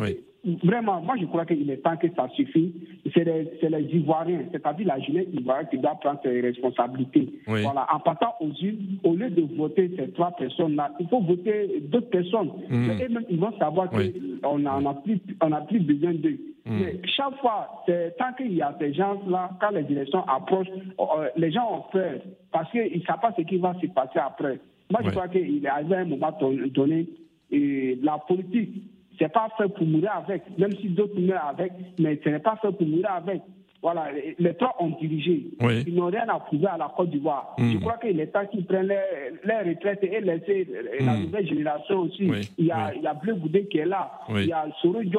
Oui. 0.00 0.16
Vraiment, 0.62 1.00
moi 1.00 1.16
je 1.20 1.26
crois 1.26 1.44
qu'il 1.44 1.68
est 1.70 1.78
temps 1.78 1.96
que 1.96 2.06
ça 2.14 2.28
suffit. 2.36 2.72
C'est 3.12 3.24
les, 3.24 3.48
les 3.68 3.96
Ivoiriens, 3.96 4.42
c'est-à-dire 4.52 4.86
la 4.86 5.00
jeunesse 5.00 5.26
ivoirienne 5.32 5.68
qui 5.70 5.78
doit 5.78 5.96
prendre 6.00 6.20
ses 6.22 6.40
responsabilités. 6.40 7.28
Oui. 7.48 7.62
Voilà, 7.62 7.86
en 7.92 7.98
partant 8.00 8.34
aux 8.40 8.50
urnes, 8.62 8.98
au 9.04 9.14
lieu 9.14 9.28
de 9.30 9.42
voter 9.56 9.90
ces 9.96 10.10
trois 10.12 10.30
personnes-là, 10.32 10.92
il 11.00 11.08
faut 11.08 11.20
voter 11.20 11.80
d'autres 11.90 12.10
personnes. 12.10 12.50
Mm. 12.68 12.90
Et 13.00 13.08
même 13.08 13.24
ils 13.28 13.38
vont 13.40 13.56
savoir 13.58 13.88
Oui. 13.92 14.14
qu'on 14.42 14.64
a 14.66 14.94
plus, 14.94 15.18
on 15.42 15.52
a 15.52 15.60
plus 15.62 15.80
besoin 15.80 16.14
d'eux. 16.14 16.38
Mm. 16.64 16.78
Mais 16.80 17.00
chaque 17.04 17.36
fois, 17.40 17.84
tant 18.18 18.32
qu'il 18.36 18.54
y 18.54 18.62
a 18.62 18.74
ces 18.78 18.92
gens-là, 18.94 19.50
quand 19.60 19.70
les 19.70 19.84
élections 19.90 20.22
approchent, 20.28 20.68
euh, 21.00 21.28
les 21.36 21.50
gens 21.50 21.66
ont 21.78 21.90
peur 21.92 22.20
parce 22.52 22.70
qu'ils 22.70 22.98
ne 23.00 23.04
savent 23.04 23.20
pas 23.20 23.32
ce 23.36 23.42
qui 23.42 23.56
va 23.56 23.74
se 23.80 23.86
passer 23.88 24.18
après. 24.18 24.60
Moi, 24.90 25.00
je 25.04 25.10
crois 25.10 25.26
qu'il 25.28 25.64
est 25.64 25.68
arrivé 25.68 25.96
à 25.96 25.98
un 26.00 26.04
moment 26.04 26.32
don- 26.40 26.56
donné, 26.72 27.08
et 27.50 27.98
la 28.02 28.18
politique, 28.18 28.82
c'est 29.18 29.32
pas 29.32 29.48
fait 29.56 29.68
pour 29.68 29.86
mourir 29.86 30.12
avec, 30.16 30.42
même 30.58 30.72
si 30.72 30.88
d'autres 30.88 31.18
meurent 31.18 31.46
avec, 31.48 31.72
mais 31.98 32.18
ce 32.22 32.28
n'est 32.28 32.38
pas 32.38 32.56
fait 32.62 32.72
pour 32.72 32.86
mourir 32.86 33.10
avec. 33.12 33.42
Voilà, 33.82 34.06
les- 34.38 34.54
trois 34.54 34.74
ont 34.80 34.88
dirigé. 35.00 35.44
Oui. 35.60 35.84
Ils 35.86 35.94
n'ont 35.94 36.06
rien 36.06 36.26
à 36.28 36.40
prouver 36.40 36.66
à 36.66 36.76
la 36.76 36.90
Côte 36.96 37.10
d'Ivoire. 37.10 37.54
Mm. 37.58 37.72
Je 37.72 37.78
crois 37.78 37.98
qu'il 37.98 38.18
est 38.18 38.26
temps 38.28 38.46
qu'ils 38.46 38.64
prennent 38.64 38.88
les 38.88 39.58
retraites 39.70 40.02
et 40.02 40.20
laisser 40.20 40.66
la 41.00 41.12
Mm. 41.14 41.20
nouvelle 41.22 41.46
génération 41.46 41.98
aussi. 42.00 42.28
Oui, 42.28 42.40
Il 42.58 42.64
y 42.66 42.70
a, 42.72 42.88
oui. 42.88 42.94
il 42.96 43.02
y 43.02 43.06
a 43.06 43.14
Bleu 43.14 43.34
Goudé 43.34 43.66
qui 43.66 43.78
est 43.78 43.84
là. 43.86 44.10
Il 44.30 44.46
y 44.46 44.52
a 44.52 44.66
Soro. 44.82 45.02
Il 45.02 45.12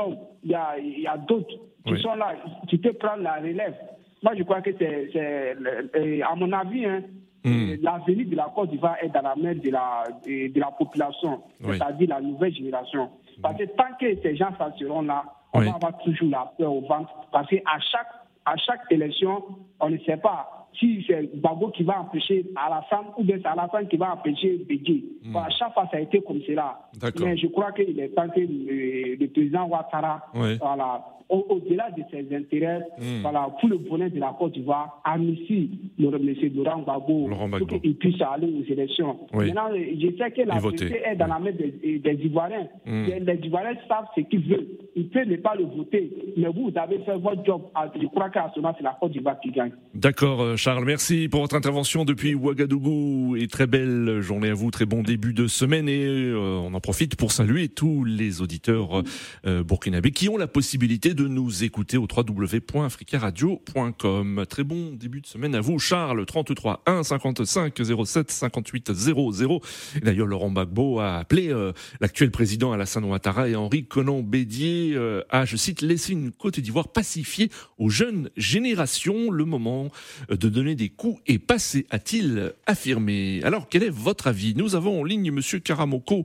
y 0.51 0.53
a, 0.55 0.75
il 0.79 0.99
y 0.99 1.07
a 1.07 1.17
d'autres 1.17 1.53
qui 1.85 1.97
sont 2.01 2.15
là. 2.15 2.33
Tu 2.67 2.77
peux 2.79 2.93
prendre 2.93 3.23
la 3.23 3.35
relève. 3.35 3.75
Moi, 4.23 4.33
je 4.35 4.43
crois 4.43 4.61
que 4.61 4.71
c'est, 4.77 6.21
à 6.23 6.35
mon 6.35 6.51
avis, 6.51 6.85
hein, 6.85 7.03
Mm. 7.45 7.49
euh, 7.49 7.77
l'avenir 7.81 8.27
de 8.27 8.35
la 8.35 8.51
Côte 8.53 8.71
d'Ivoire 8.71 8.97
est 9.01 9.09
dans 9.09 9.21
la 9.21 9.35
main 9.35 9.53
de 9.53 9.69
la, 9.69 10.03
de, 10.25 10.51
de 10.51 10.59
la 10.59 10.71
population, 10.71 11.39
Oui. 11.63 11.77
c'est-à-dire 11.77 12.09
la 12.09 12.19
nouvelle 12.19 12.53
génération. 12.53 13.09
Parce 13.41 13.57
que 13.57 13.63
tant 13.75 13.93
que 13.99 14.15
ces 14.21 14.35
gens 14.35 14.49
seront 14.79 15.01
là, 15.03 15.23
on 15.53 15.59
Oui. 15.59 15.65
va 15.67 15.75
avoir 15.75 15.97
toujours 15.99 16.29
la 16.29 16.51
peur 16.57 16.73
au 16.73 16.81
ventre. 16.81 17.09
Parce 17.31 17.47
qu'à 17.47 17.79
chaque, 17.91 18.07
à 18.45 18.55
chaque 18.57 18.81
élection, 18.89 19.43
on 19.79 19.89
ne 19.89 19.97
sait 19.99 20.17
pas 20.17 20.67
si 20.77 21.03
c'est 21.07 21.35
Bago 21.39 21.69
qui 21.69 21.83
va 21.83 22.01
empêcher 22.01 22.45
Alassane 22.55 23.07
ou 23.17 23.23
bien 23.23 23.37
c'est 23.41 23.47
Alassane 23.47 23.87
qui 23.87 23.97
va 23.97 24.13
empêcher 24.13 24.57
Bégué. 24.67 25.03
Voilà, 25.31 25.49
chaque 25.49 25.73
fois, 25.73 25.87
ça 25.91 25.97
a 25.97 26.01
été 26.01 26.21
comme 26.21 26.41
cela. 26.45 26.79
Hmm. 27.01 27.23
Mais 27.23 27.37
je 27.37 27.47
crois 27.47 27.71
qu'il 27.71 27.99
est 27.99 28.09
temps 28.09 28.29
que 28.29 28.39
le, 28.39 29.15
le 29.15 29.27
président 29.27 29.67
Ouattara, 29.67 30.25
Oui. 30.35 30.57
voilà, 30.59 31.03
au- 31.29 31.45
au-delà 31.49 31.89
de 31.91 32.03
ses 32.09 32.33
intérêts, 32.35 32.79
Mm. 32.99 33.21
voilà, 33.21 33.49
pour 33.59 33.67
le 33.67 33.77
bonheur 33.79 34.09
de 34.09 34.17
la 34.19 34.33
Côte 34.39 34.53
d'Ivoire, 34.53 35.01
amicie 35.03 35.69
le 35.99 36.07
M. 36.07 36.35
Laurent 36.55 36.81
Gbagbo, 36.83 37.29
pour 37.57 37.67
qu'il 37.81 37.95
puisse 37.97 38.21
aller 38.21 38.47
aux 38.47 38.71
élections. 38.71 39.17
Oui. 39.33 39.47
Maintenant, 39.47 39.69
je 39.75 40.07
sais 40.17 40.31
que 40.31 40.41
la 40.47 40.57
vérité 40.59 41.01
est 41.05 41.15
dans 41.17 41.27
la 41.27 41.37
main 41.39 41.51
des, 41.51 41.99
des 41.99 42.25
Ivoiriens. 42.25 42.67
Mm. 42.85 43.05
Les, 43.07 43.19
les 43.19 43.45
Ivoiriens 43.45 43.75
savent 43.89 44.05
ce 44.15 44.21
qu'ils 44.21 44.47
veulent. 44.47 44.67
Ils 44.95 45.09
peuvent 45.09 45.27
ne 45.27 45.35
pas 45.35 45.53
le 45.55 45.65
voter. 45.65 46.09
Mais 46.37 46.47
vous, 46.47 46.69
vous 46.71 46.77
avez 46.79 46.99
fait 46.99 47.17
votre 47.17 47.43
job. 47.45 47.61
Ah, 47.75 47.91
Je 48.01 48.07
crois 48.07 48.29
qu'à 48.29 48.49
ce 48.55 48.61
moment, 48.61 48.73
c'est 48.77 48.83
la 48.85 48.97
Côte 48.99 49.11
d'Ivoire 49.11 49.37
qui 49.41 49.51
gagne. 49.51 49.71
D'accord, 49.93 50.41
euh, 50.41 50.55
Charles. 50.55 50.85
Merci 50.85 51.27
pour 51.29 51.41
votre 51.41 51.55
intervention 51.57 52.05
depuis 52.05 52.35
Ouagadougou 52.35 53.35
et 53.35 53.47
très 53.47 53.67
belle 53.67 54.21
journée 54.21 54.49
à 54.51 54.53
vous, 54.53 54.71
très 54.71 54.85
bon 54.85 55.01
début 55.03 55.16
de 55.17 55.47
semaine 55.47 55.89
et 55.89 56.05
euh, 56.05 56.37
on 56.37 56.73
en 56.73 56.79
profite 56.79 57.15
pour 57.15 57.31
saluer 57.31 57.69
tous 57.69 58.03
les 58.03 58.41
auditeurs 58.41 59.03
euh, 59.45 59.63
burkinabés 59.63 60.11
qui 60.11 60.29
ont 60.29 60.37
la 60.37 60.47
possibilité 60.47 61.13
de 61.13 61.27
nous 61.27 61.63
écouter 61.63 61.97
au 61.97 62.07
www.africaradio.com. 62.15 64.45
Très 64.47 64.63
bon 64.63 64.93
début 64.93 65.21
de 65.21 65.27
semaine 65.27 65.55
à 65.55 65.61
vous, 65.61 65.79
Charles. 65.79 66.25
33 66.25 66.83
1 66.85 67.03
55 67.03 67.73
07 68.05 68.31
58 68.31 68.93
00. 68.93 69.61
Et 69.95 69.99
D'ailleurs, 70.01 70.27
Laurent 70.27 70.51
Gbagbo 70.51 70.99
a 70.99 71.17
appelé 71.17 71.49
euh, 71.49 71.71
l'actuel 71.99 72.31
président 72.31 72.71
Alassane 72.71 73.05
Ouattara 73.05 73.49
et 73.49 73.55
Henri 73.55 73.85
Conan 73.85 74.21
Bédier 74.21 74.93
euh, 74.95 75.23
à, 75.29 75.45
je 75.45 75.57
cite, 75.57 75.81
laisser 75.81 76.13
une 76.13 76.31
Côte 76.31 76.59
d'Ivoire 76.59 76.89
pacifiée 76.89 77.49
aux 77.77 77.89
jeunes 77.89 78.29
générations. 78.37 79.31
Le 79.31 79.45
moment 79.45 79.89
de 80.29 80.49
donner 80.49 80.75
des 80.75 80.89
coups 80.89 81.21
est 81.25 81.39
passé, 81.39 81.87
a-t-il 81.89 82.53
affirmé? 82.65 83.41
Alors, 83.43 83.67
quel 83.69 83.83
est 83.83 83.89
votre 83.89 84.27
avis? 84.27 84.53
Nous 84.55 84.75
avons 84.75 84.96
en 84.99 85.03
ligne 85.03 85.31
Monsieur 85.31 85.59
Karamoko 85.59 86.23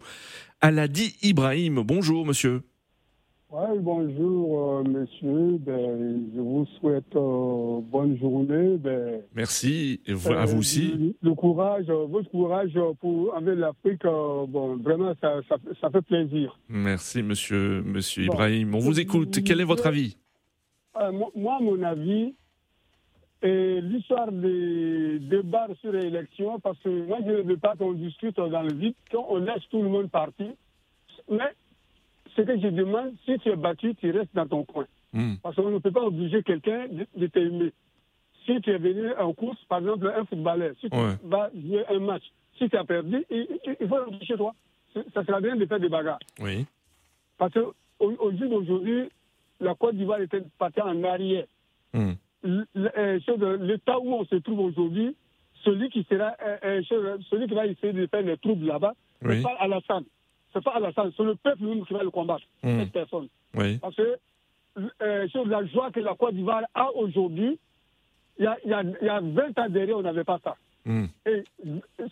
Aladi 0.60 1.16
Ibrahim. 1.22 1.82
Bonjour, 1.84 2.24
monsieur. 2.26 2.62
Oui, 3.54 3.78
bonjour, 3.80 4.78
euh, 4.78 4.82
monsieur. 4.84 5.58
Ben, 5.58 6.24
je 6.34 6.40
vous 6.40 6.66
souhaite 6.80 7.14
euh, 7.14 7.80
bonne 7.82 8.16
journée. 8.18 8.78
Ben, 8.78 9.20
Merci, 9.34 10.00
et 10.06 10.14
vous- 10.14 10.32
à 10.32 10.46
vous 10.46 10.54
euh, 10.56 10.58
aussi. 10.60 10.92
Le, 10.96 11.14
le 11.28 11.34
courage, 11.34 11.84
votre 11.86 12.30
courage 12.30 12.72
pour 13.00 13.34
avec 13.36 13.58
l'Afrique, 13.58 14.02
bon, 14.04 14.78
vraiment, 14.78 15.12
ça, 15.20 15.40
ça, 15.50 15.56
ça 15.82 15.90
fait 15.90 16.00
plaisir. 16.00 16.58
Merci, 16.68 17.22
monsieur, 17.22 17.82
monsieur. 17.82 18.24
Ibrahim. 18.24 18.74
On 18.74 18.78
vous 18.78 18.98
écoute. 19.00 19.40
Quel 19.44 19.60
est 19.60 19.64
votre 19.64 19.86
avis? 19.86 20.16
moi, 21.34 21.58
mon 21.60 21.82
avis, 21.82 22.34
l'histoire 23.42 24.30
des 24.30 25.18
débats 25.20 25.68
sur 25.80 25.92
l'élection, 25.92 26.60
parce 26.60 26.78
que 26.78 26.88
moi, 26.88 27.18
je 27.24 27.30
ne 27.32 27.42
veux 27.42 27.56
pas 27.56 27.74
qu'on 27.76 27.92
discute 27.92 28.36
dans 28.36 28.62
le 28.62 28.72
vide, 28.72 28.94
qu'on 29.10 29.36
laisse 29.38 29.62
tout 29.70 29.82
le 29.82 29.88
monde 29.88 30.10
partir. 30.10 30.48
Mais 31.30 31.50
ce 32.36 32.42
que 32.42 32.58
je 32.60 32.68
demande, 32.68 33.12
si 33.24 33.38
tu 33.40 33.48
es 33.50 33.56
battu, 33.56 33.94
tu 33.96 34.10
restes 34.10 34.34
dans 34.34 34.46
ton 34.46 34.64
coin. 34.64 34.86
Hmm. 35.12 35.34
Parce 35.42 35.56
qu'on 35.56 35.70
ne 35.70 35.78
peut 35.78 35.90
pas 35.90 36.02
obliger 36.04 36.42
quelqu'un 36.42 36.86
de, 36.88 37.06
de 37.16 37.26
t'aimer. 37.26 37.72
Si 38.46 38.60
tu 38.60 38.70
es 38.70 38.78
venu 38.78 39.12
en 39.18 39.32
course, 39.34 39.58
par 39.68 39.78
exemple, 39.80 40.12
un 40.16 40.24
footballeur, 40.24 40.72
si 40.80 40.88
tu 40.90 40.96
vas 41.24 41.50
jouer 41.54 41.84
un 41.88 41.98
match, 42.00 42.24
si 42.58 42.68
tu 42.68 42.76
as 42.76 42.84
perdu, 42.84 43.24
il, 43.30 43.46
il- 43.66 43.76
il 43.80 43.88
faut 43.88 43.96
rentrer 43.96 44.24
chez 44.24 44.36
toi. 44.36 44.54
Ça 45.14 45.24
sera 45.24 45.40
bien 45.40 45.56
de 45.56 45.64
faire 45.66 45.80
des 45.80 45.88
bagarres. 45.88 46.18
Oui. 46.40 46.66
Parce 47.38 47.52
qu'au 47.54 47.74
au 48.00 48.30
jour 48.36 48.48
d'aujourd'hui, 48.50 49.08
la 49.60 49.74
Côte 49.74 49.96
d'Ivoire 49.96 50.20
était 50.20 50.42
partie 50.58 50.80
en 50.80 51.02
arrière. 51.04 51.46
Hmm. 51.94 52.12
Euh, 52.44 53.58
L'état 53.60 53.98
où 53.98 54.14
on 54.14 54.24
se 54.24 54.36
trouve 54.36 54.60
aujourd'hui, 54.60 55.14
celui 55.64 55.90
qui 55.90 56.04
sera, 56.10 56.34
euh, 56.42 56.80
euh, 56.92 57.18
celui 57.30 57.46
qui 57.46 57.54
va 57.54 57.66
essayer 57.66 57.92
de 57.92 58.06
faire 58.06 58.22
les 58.22 58.36
troubles 58.36 58.66
là-bas, 58.66 58.94
Oui. 59.22 59.36
c'est 59.36 59.42
pas 59.42 59.56
Alassane. 59.60 60.04
C'est 60.52 60.62
pas 60.64 60.72
Alassane, 60.72 61.12
c'est 61.16 61.22
le 61.22 61.34
peuple 61.36 61.64
lui 61.64 61.82
qui 61.84 61.94
va 61.94 62.02
le 62.02 62.10
combattre, 62.10 62.44
Hmm. 62.62 62.80
cette 62.80 62.92
personne. 62.92 63.28
Oui. 63.54 63.78
Parce 63.78 63.94
que 63.94 64.16
euh, 65.02 65.28
sur 65.28 65.46
la 65.46 65.64
joie 65.66 65.90
que 65.90 66.00
la 66.00 66.14
Côte 66.14 66.34
d'Ivoire 66.34 66.62
a 66.74 66.90
aujourd'hui, 66.94 67.58
il 68.38 68.44
y 68.44 68.46
a, 68.48 68.56
il 68.64 68.70
y, 68.70 68.74
a, 68.74 68.82
il 68.82 69.06
y 69.06 69.08
a 69.08 69.20
20 69.20 69.58
ans 69.58 69.68
derrière, 69.68 69.98
on 69.98 70.02
n'avait 70.02 70.24
pas 70.24 70.40
ça. 70.42 70.56
Hmm. 70.84 71.04
Et 71.26 71.44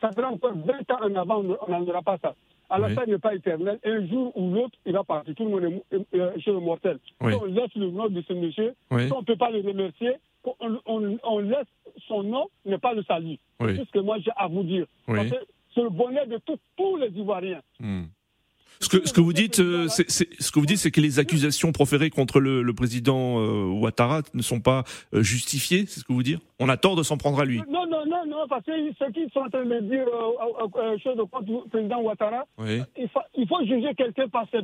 ça 0.00 0.12
fera 0.12 0.28
encore 0.30 0.52
20 0.54 0.90
ans 0.92 0.98
en 1.02 1.14
avant, 1.16 1.38
on 1.42 1.70
n'en 1.70 1.82
aura 1.82 2.02
pas 2.02 2.18
ça. 2.18 2.34
Alassane 2.70 3.10
n'est 3.10 3.18
pas 3.18 3.34
éternel. 3.34 3.78
Un 3.84 4.06
jour 4.06 4.32
ou 4.36 4.52
l'autre, 4.54 4.78
il 4.86 4.92
va 4.92 5.04
partir. 5.04 5.34
Tout 5.34 5.44
le 5.44 5.50
monde 5.50 5.82
est, 5.92 6.40
chez 6.40 6.52
le 6.52 6.60
mortel. 6.60 6.98
Oui. 7.20 7.32
Si 7.32 7.38
on 7.40 7.44
laisse 7.44 7.74
le 7.74 7.90
nom 7.90 8.08
de 8.08 8.22
ce 8.22 8.32
monsieur, 8.32 8.74
Oui. 8.90 9.06
si 9.06 9.12
on 9.12 9.20
ne 9.20 9.24
peut 9.24 9.36
pas 9.36 9.50
le 9.50 9.60
remercier, 9.60 10.12
on, 10.44 10.78
on- 10.86 11.18
on 11.22 11.38
laisse 11.40 11.66
son 12.08 12.22
nom, 12.22 12.46
mais 12.64 12.78
pas 12.78 12.94
le 12.94 13.02
salut. 13.04 13.38
Oui. 13.60 13.76
C'est 13.76 13.84
ce 13.86 13.90
que 13.90 13.98
moi 13.98 14.18
j'ai 14.20 14.30
à 14.36 14.46
vous 14.48 14.62
dire. 14.62 14.86
Oui. 15.08 15.18
C'est 15.74 15.82
le 15.82 15.90
bonheur 15.90 16.26
de 16.26 16.38
tous- 16.38 16.58
tous 16.76 16.96
les 16.96 17.08
Ivoiriens. 17.10 17.60
Hmm. 17.78 18.04
Ce 18.82 18.88
que, 18.88 19.06
ce 19.06 19.12
que 19.12 19.20
vous 19.20 19.34
dites, 19.34 19.60
euh, 19.60 19.88
c'est- 19.88 20.08
ce 20.10 20.50
que 20.50 20.58
vous 20.58 20.64
dites, 20.64 20.78
c'est 20.78 20.90
que 20.90 21.02
les 21.02 21.18
accusations 21.18 21.70
proférées 21.70 22.08
contre 22.08 22.40
le, 22.40 22.62
le 22.62 22.72
président 22.72 23.38
euh, 23.38 23.66
Ouattara 23.66 24.22
ne 24.32 24.40
sont 24.40 24.60
pas 24.60 24.84
euh, 25.12 25.22
justifiées. 25.22 25.84
C'est 25.86 26.00
ce 26.00 26.04
que 26.04 26.14
vous 26.14 26.22
dites 26.22 26.40
On 26.58 26.68
a 26.70 26.78
tort 26.78 26.96
de 26.96 27.02
s'en 27.02 27.18
prendre 27.18 27.38
à 27.40 27.44
lui. 27.44 27.58
Non, 27.70 27.86
non, 27.86 28.06
non, 28.06 28.24
non, 28.26 28.46
parce 28.48 28.64
que 28.64 28.72
ce 28.98 29.10
qu'ils 29.12 29.30
sont 29.32 29.40
en 29.40 29.50
train 29.50 29.66
de 29.66 29.80
dire, 29.80 30.06
euh, 30.08 30.66
euh, 30.78 30.96
chose 31.04 31.18
contre 31.30 31.44
le 31.52 31.68
président 31.68 32.00
Ouattara, 32.00 32.46
Oui. 32.56 32.80
il 32.98 33.08
faut, 33.10 33.20
il 33.36 33.46
faut 33.46 33.60
juger 33.66 33.94
quelqu'un 33.94 34.28
par 34.28 34.46
ses 34.50 34.62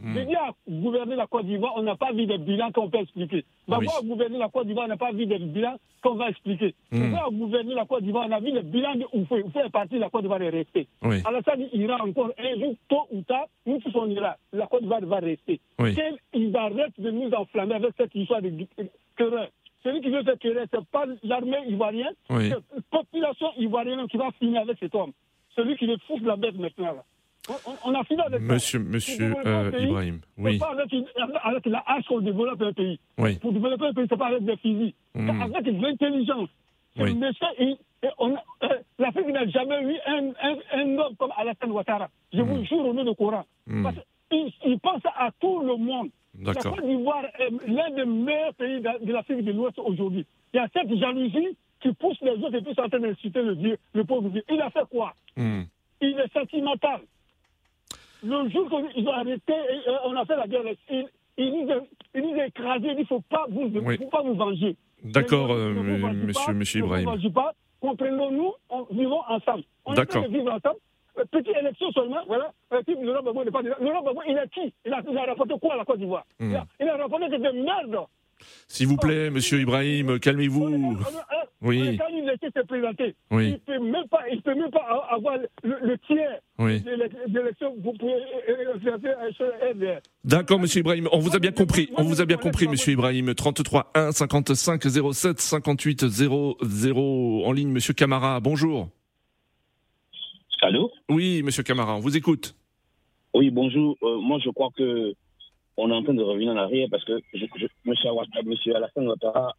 Hmm. 0.00 0.12
Déjà, 0.14 0.46
à 0.48 0.50
gouverner 0.68 1.14
la 1.14 1.26
Côte 1.28 1.46
d'Ivoire, 1.46 1.74
on 1.76 1.82
n'a 1.82 1.94
pas 1.94 2.12
vu 2.12 2.26
des 2.26 2.38
bilans 2.38 2.72
qu'on 2.72 2.90
peut 2.90 2.98
expliquer. 2.98 3.44
D'abord, 3.68 3.96
à 4.00 4.04
gouverner 4.04 4.38
la 4.38 4.48
Côte 4.48 4.66
d'Ivoire, 4.66 4.86
on 4.86 4.88
n'a 4.88 4.96
pas 4.96 5.12
vu 5.12 5.24
des 5.26 5.38
bilans 5.38 5.76
qu'on 6.02 6.14
va 6.14 6.30
expliquer. 6.30 6.74
Déjà, 6.90 7.24
à 7.26 7.30
gouverner 7.30 7.74
la 7.74 7.84
Côte 7.84 8.02
d'Ivoire, 8.02 8.26
on 8.28 8.32
a 8.32 8.40
vu 8.40 8.50
les 8.50 8.62
bilans 8.62 8.96
de 8.96 9.04
Oufé. 9.12 9.42
Oufé 9.44 9.60
est 9.60 9.70
parti, 9.70 9.98
la 9.98 10.10
Côte 10.10 10.22
d'Ivoire 10.22 10.42
est 10.42 10.50
restée. 10.50 10.88
Oui. 11.02 11.22
Alassane 11.24 11.68
ira 11.72 12.02
encore 12.02 12.30
un 12.36 12.58
jour, 12.60 12.74
tôt 12.88 13.06
ou 13.12 13.22
tard, 13.22 13.46
nous 13.66 13.78
tous 13.78 13.94
on 13.94 14.10
ira. 14.10 14.36
La 14.52 14.66
Côte 14.66 14.82
d'Ivoire 14.82 15.00
va 15.02 15.18
rester. 15.20 15.60
Oui. 15.78 15.94
Qu'ils 16.32 16.56
arrêtent 16.56 16.98
de 17.00 17.10
nous 17.12 17.30
enflammer 17.32 17.74
avec 17.74 17.92
cette 17.96 18.14
histoire 18.16 18.42
de 18.42 18.50
querelle. 19.16 19.50
Celui 19.84 20.00
qui 20.00 20.10
veut 20.10 20.24
faire 20.24 20.38
querelle, 20.38 20.66
ce 20.72 20.78
n'est 20.78 20.84
pas 20.90 21.04
l'armée 21.22 21.58
ivoirienne, 21.68 22.14
Oui. 22.30 22.48
c'est 22.48 22.56
la 22.74 22.80
population 22.90 23.48
ivoirienne 23.58 24.08
qui 24.08 24.16
va 24.16 24.30
finir 24.40 24.62
avec 24.62 24.78
cet 24.80 24.94
homme. 24.94 25.12
Celui 25.54 25.76
qui 25.76 25.86
veut 25.86 25.98
foutre 26.08 26.24
la 26.24 26.36
bête 26.36 26.58
maintenant. 26.58 26.94
Là. 26.94 27.04
On, 27.84 27.94
a 27.94 28.02
fini 28.04 28.20
avec 28.22 28.40
ça. 28.40 28.54
Monsieur, 28.54 28.78
monsieur 28.78 29.30
Pour 29.32 29.42
développer 29.42 29.48
euh, 29.48 29.70
pays, 29.70 29.86
Ibrahim. 29.86 30.20
Oui. 30.38 30.58
pas 30.58 30.70
avec, 30.72 30.94
avec 31.44 31.66
la 31.66 31.84
hache 31.86 32.04
qu'on 32.06 32.20
développe 32.20 32.62
un 32.62 32.72
pays. 32.72 32.98
Oui. 33.18 33.34
Pour 33.38 33.52
développer 33.52 33.84
un 33.86 33.92
pays, 33.92 34.06
c'est 34.08 34.16
pas 34.16 34.28
avec 34.28 34.44
des 34.44 34.56
fusils. 34.56 34.94
Mm. 35.14 35.30
C'est 35.30 35.42
avec 35.42 35.64
de 35.64 35.82
l'intelligence. 35.82 36.48
Oui. 36.96 37.20
et 37.58 37.76
euh, 38.04 38.68
L'Afrique 38.98 39.26
n'a 39.28 39.46
jamais 39.48 39.82
eu 39.82 39.96
un, 40.06 40.28
un, 40.42 40.56
un 40.72 40.98
homme 40.98 41.16
comme 41.18 41.32
Alassane 41.36 41.70
Ouattara. 41.70 42.08
Je 42.32 42.40
vous 42.40 42.64
jure 42.64 42.78
au 42.86 42.94
nom 42.94 43.04
du 43.04 43.14
Coran. 43.14 43.44
Mm. 43.66 43.82
Parce 43.82 43.96
qu'il 44.30 44.52
il 44.64 44.78
pense 44.80 45.02
à 45.04 45.30
tout 45.38 45.60
le 45.60 45.76
monde. 45.76 46.08
La 46.40 46.52
D'accord. 46.52 46.76
Côte 46.76 46.86
d'Ivoire 46.86 47.24
est 47.38 47.50
l'un 47.68 47.90
des 47.90 48.04
meilleurs 48.04 48.54
pays 48.54 48.80
de 48.80 49.04
de 49.04 49.12
l'Afrique 49.12 49.44
de 49.44 49.52
l'Ouest 49.52 49.78
aujourd'hui. 49.78 50.26
Il 50.52 50.56
y 50.56 50.60
a 50.60 50.68
cette 50.72 50.92
jalousie 50.98 51.56
qui 51.80 51.92
pousse 51.92 52.18
les 52.22 52.32
autres 52.32 52.54
et 52.54 52.62
puis 52.62 52.74
sont 52.74 52.82
en 52.82 52.88
train 52.88 53.00
d'insulter 53.00 53.42
le 53.42 53.54
vieux, 53.54 53.76
le 53.92 54.04
pauvre 54.04 54.28
vieux. 54.28 54.42
Il 54.50 54.60
a 54.60 54.70
fait 54.70 54.88
quoi? 54.90 55.14
Hmm. 55.36 55.62
Il 56.00 56.18
est 56.18 56.32
sentimental. 56.32 57.00
Le 58.24 58.48
jour 58.50 58.68
qu'ils 58.94 59.06
ont 59.08 59.12
arrêté, 59.12 59.52
euh, 59.52 59.96
on 60.06 60.16
a 60.16 60.24
fait 60.24 60.36
la 60.36 60.46
guerre, 60.48 60.62
il, 60.90 61.06
il 61.36 61.52
nous 61.66 61.70
a, 61.72 61.76
il 62.14 62.22
nous 62.22 62.40
a 62.40 62.46
écrasés, 62.46 62.88
il 62.92 62.98
ne 62.98 63.04
faut 63.04 63.20
pas 63.20 63.44
vous, 63.50 63.70
Oui. 63.84 63.98
faut 63.98 64.06
pas 64.08 64.22
vous 64.22 64.34
venger. 64.34 64.76
D'accord, 65.04 65.50
euh, 65.52 65.74
monsieur, 65.74 66.46
pas, 66.46 66.52
monsieur 66.54 66.80
ne 66.80 66.86
vous 66.86 66.94
Ibrahim. 67.00 67.32
pas, 67.32 67.52
comprenons-nous, 67.80 68.52
on- 68.70 68.86
vivons 68.90 69.20
ensemble. 69.28 69.64
On 69.84 69.92
D'accord. 69.92 70.24
vivre 70.28 70.50
ensemble. 70.52 70.78
Euh, 71.18 71.24
Petite 71.30 71.54
élection 71.56 71.90
seulement, 71.92 72.22
voilà. 72.26 72.50
Laurent 72.72 73.20
Gbagbo 73.22 73.44
n'est 73.44 73.50
pas. 73.50 73.60
Laurent 73.62 74.02
Gbagbo, 74.02 74.22
il 74.26 74.36
est 74.38 74.48
qui? 74.52 74.72
Il 74.86 74.92
a, 74.92 75.02
il 75.08 75.18
a 75.18 75.24
rapporté 75.26 75.54
quoi 75.60 75.74
à 75.74 75.76
la 75.76 75.84
Côte 75.84 75.98
d'Ivoire? 75.98 76.24
Hmm. 76.40 76.50
il, 76.50 76.56
a, 76.56 76.64
il 76.80 76.88
a 76.88 76.96
rapporté 76.96 77.26
que 77.26 77.36
des 77.36 77.60
merdes. 77.62 77.98
S'il 78.68 78.86
vous 78.88 78.96
plaît, 78.96 79.30
monsieur 79.30 79.60
Ibrahim, 79.60 80.18
calmez-vous. 80.18 80.96
Oui. 81.62 81.96
Quand 81.96 82.08
il 82.12 82.28
était 82.28 82.50
se 82.60 82.66
présenter, 82.66 83.14
Oui. 83.30 83.46
il 83.46 83.52
ne 83.52 83.56
peut 83.56 83.78
même 83.90 84.08
pas, 84.08 84.20
il 84.30 84.42
peut 84.42 84.54
même 84.54 84.70
pas 84.70 85.06
avoir 85.10 85.38
le, 85.62 85.76
le 85.82 85.96
tiers 86.06 86.40
Oui. 86.58 86.80
de 86.82 86.90
l'é- 86.90 87.08
de 87.28 87.38
l'élection 87.40 87.74
pour 87.80 87.94
euh, 88.02 88.20
euh, 88.50 88.78
faire 88.80 88.98
sur 89.34 89.46
RDR. 89.46 90.00
D'accord, 90.24 90.58
monsieur 90.60 90.80
Ibrahim. 90.80 91.08
On 91.12 91.20
vous 91.20 91.34
a 91.34 91.38
bien 91.38 91.52
compris. 91.52 91.88
On 91.96 92.02
vous 92.02 92.20
a 92.20 92.26
bien 92.26 92.36
compris, 92.36 92.68
monsieur 92.68 92.92
Ibrahim. 92.92 93.34
33 93.34 93.92
1 93.94 94.12
55 94.12 94.82
07 95.14 95.40
58 95.40 96.06
00 96.08 97.42
en 97.46 97.52
ligne, 97.52 97.70
monsieur 97.70 97.94
Camara. 97.94 98.40
Bonjour. 98.40 98.90
Allô? 100.62 100.90
Oui, 101.10 101.42
monsieur 101.42 101.62
Camara, 101.62 101.96
on 101.96 102.00
vous 102.00 102.16
écoute. 102.16 102.54
Oui, 103.34 103.50
bonjour. 103.50 103.96
Euh, 104.02 104.18
moi, 104.18 104.38
je 104.44 104.50
crois 104.50 104.68
que 104.76 105.12
on 105.76 105.90
est 105.90 105.94
en 105.94 106.02
train 106.02 106.14
de 106.14 106.22
revenir 106.22 106.52
en 106.52 106.56
arrière 106.56 106.88
parce 106.90 107.04
que 107.04 107.20
je, 107.32 107.44
je, 107.56 107.66
monsieur, 107.84 108.10
monsieur 108.44 108.76
Alassane 108.76 109.06
Ouattara, 109.08 109.54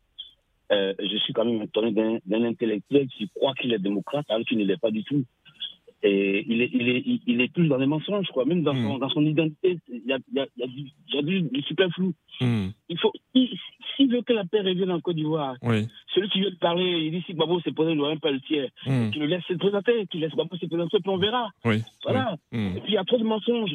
euh, 0.71 0.93
je 0.99 1.17
suis 1.17 1.34
quand 1.34 1.45
même 1.45 1.62
étonné 1.62 1.91
d'un 2.25 2.43
intellectuel 2.43 3.08
qui 3.08 3.30
croit 3.36 3.54
qu'il 3.54 3.73
est 3.73 3.80
démocrate 3.80 4.25
alors 4.30 4.45
qu'il 4.45 4.58
ne 4.58 4.65
l'est 4.65 4.80
pas 4.80 4.91
du 4.91 5.04
tout. 5.04 5.23
Et 6.04 6.45
il 6.47 6.62
est, 6.62 6.69
il 6.73 6.89
est, 6.89 7.04
il- 7.06 7.21
il 7.25 7.41
est 7.41 7.51
plus 7.51 7.67
dans 7.67 7.78
les 7.78 7.88
mensonges, 7.88 8.28
quoi. 8.28 8.45
Même 8.45 8.62
dans, 8.63 8.73
son, 8.75 8.97
dans 8.99 9.10
son 9.10 9.25
identité, 9.25 9.80
il 9.89 10.04
y 10.06 10.13
a, 10.13 10.17
il 10.32 10.38
y 10.38 10.39
a, 10.39 10.47
il 10.58 10.91
y 11.13 11.17
a 11.17 11.21
du, 11.23 11.41
du 11.43 11.62
superflu. 11.63 12.12
Hmm. 12.41 12.67
Il 12.89 12.99
faut, 12.99 13.12
s'il 14.06 14.15
veut 14.15 14.22
que 14.22 14.34
la 14.34 14.46
paix 14.46 14.60
revienne 14.62 14.91
en 14.91 15.00
Côte 15.02 15.15
d'Ivoire, 15.15 15.56
Oui. 15.63 15.88
celui 16.13 16.30
qui 16.30 16.41
veut 16.41 16.52
parler, 16.60 16.84
il 16.86 17.12
dit 17.12 17.24
si 17.26 17.34
Gbagbo 17.34 17.60
s'est 17.62 17.72
pas 17.72 17.84
le 17.84 18.39
tiers. 18.41 18.70
Hmm. 18.86 19.10
Tu 19.12 19.20
le 19.20 19.26
laisses 19.26 19.44
se 19.48 19.54
présenter, 19.54 20.06
tu 20.12 20.18
laisses 20.20 20.32
Gbagbo 20.34 20.56
se 20.58 20.65
présenter, 20.65 20.98
puis 21.00 21.10
on 21.10 21.18
verra. 21.18 21.50
Oui. 21.65 21.82
Voilà. 22.04 22.38
Hmm. 22.52 22.78
Et 22.78 22.82
puis 22.82 22.89
il 22.89 22.94
y 22.94 22.98
a 22.98 23.04
trop 23.04 23.18
de 23.18 23.24
mensonges. 23.24 23.72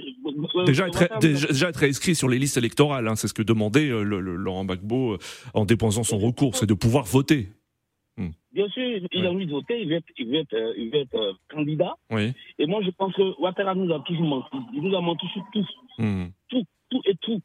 Déjà 0.66 0.87
être, 0.88 1.19
déjà, 1.21 1.47
déjà 1.49 1.69
être 1.69 1.83
inscrit 1.85 2.14
sur 2.14 2.29
les 2.29 2.38
listes 2.38 2.57
électorales, 2.57 3.09
hein, 3.09 3.16
c'est 3.16 3.29
ce 3.29 3.35
que 3.35 3.43
demandait 3.43 3.90
euh, 3.90 4.03
le, 4.03 4.21
le- 4.21 4.37
Laurent 4.37 4.64
Gbagbo 4.64 5.14
euh, 5.14 5.19
en 5.55 5.64
déposant 5.64 6.03
son 6.05 6.19
recours, 6.19 6.55
c'est 6.57 6.66
de 6.66 6.75
pouvoir 6.75 7.05
voter. 7.05 7.49
Bien 8.53 8.69
sûr, 8.71 8.83
il 9.12 9.27
a 9.27 9.31
envie 9.31 9.47
de 9.47 9.53
voter, 9.53 9.81
il 9.81 9.88
veut 9.88 9.95
être, 9.95 10.09
il 10.19 10.27
veut 10.27 10.38
être, 10.40 10.75
il 10.77 10.90
veut 10.90 10.99
être, 11.03 11.14
euh, 11.14 11.33
candidat. 11.49 11.95
Oui. 12.11 12.33
Et 12.59 12.66
moi, 12.66 12.81
je 12.85 12.90
pense 12.90 13.14
que 13.14 13.40
Ouattara 13.40 13.77
nous 13.77 13.90
a 13.95 14.01
toujours 14.01 14.27
menti. 14.27 14.57
Il 14.75 14.83
nous 14.83 14.95
a 14.97 15.01
menti 15.01 15.25
sur 15.33 15.43
tout. 15.53 15.64
Hmm. 15.99 16.27
Tout, 16.49 16.64
tout 16.90 17.01
et 17.07 17.14
tout. 17.23 17.40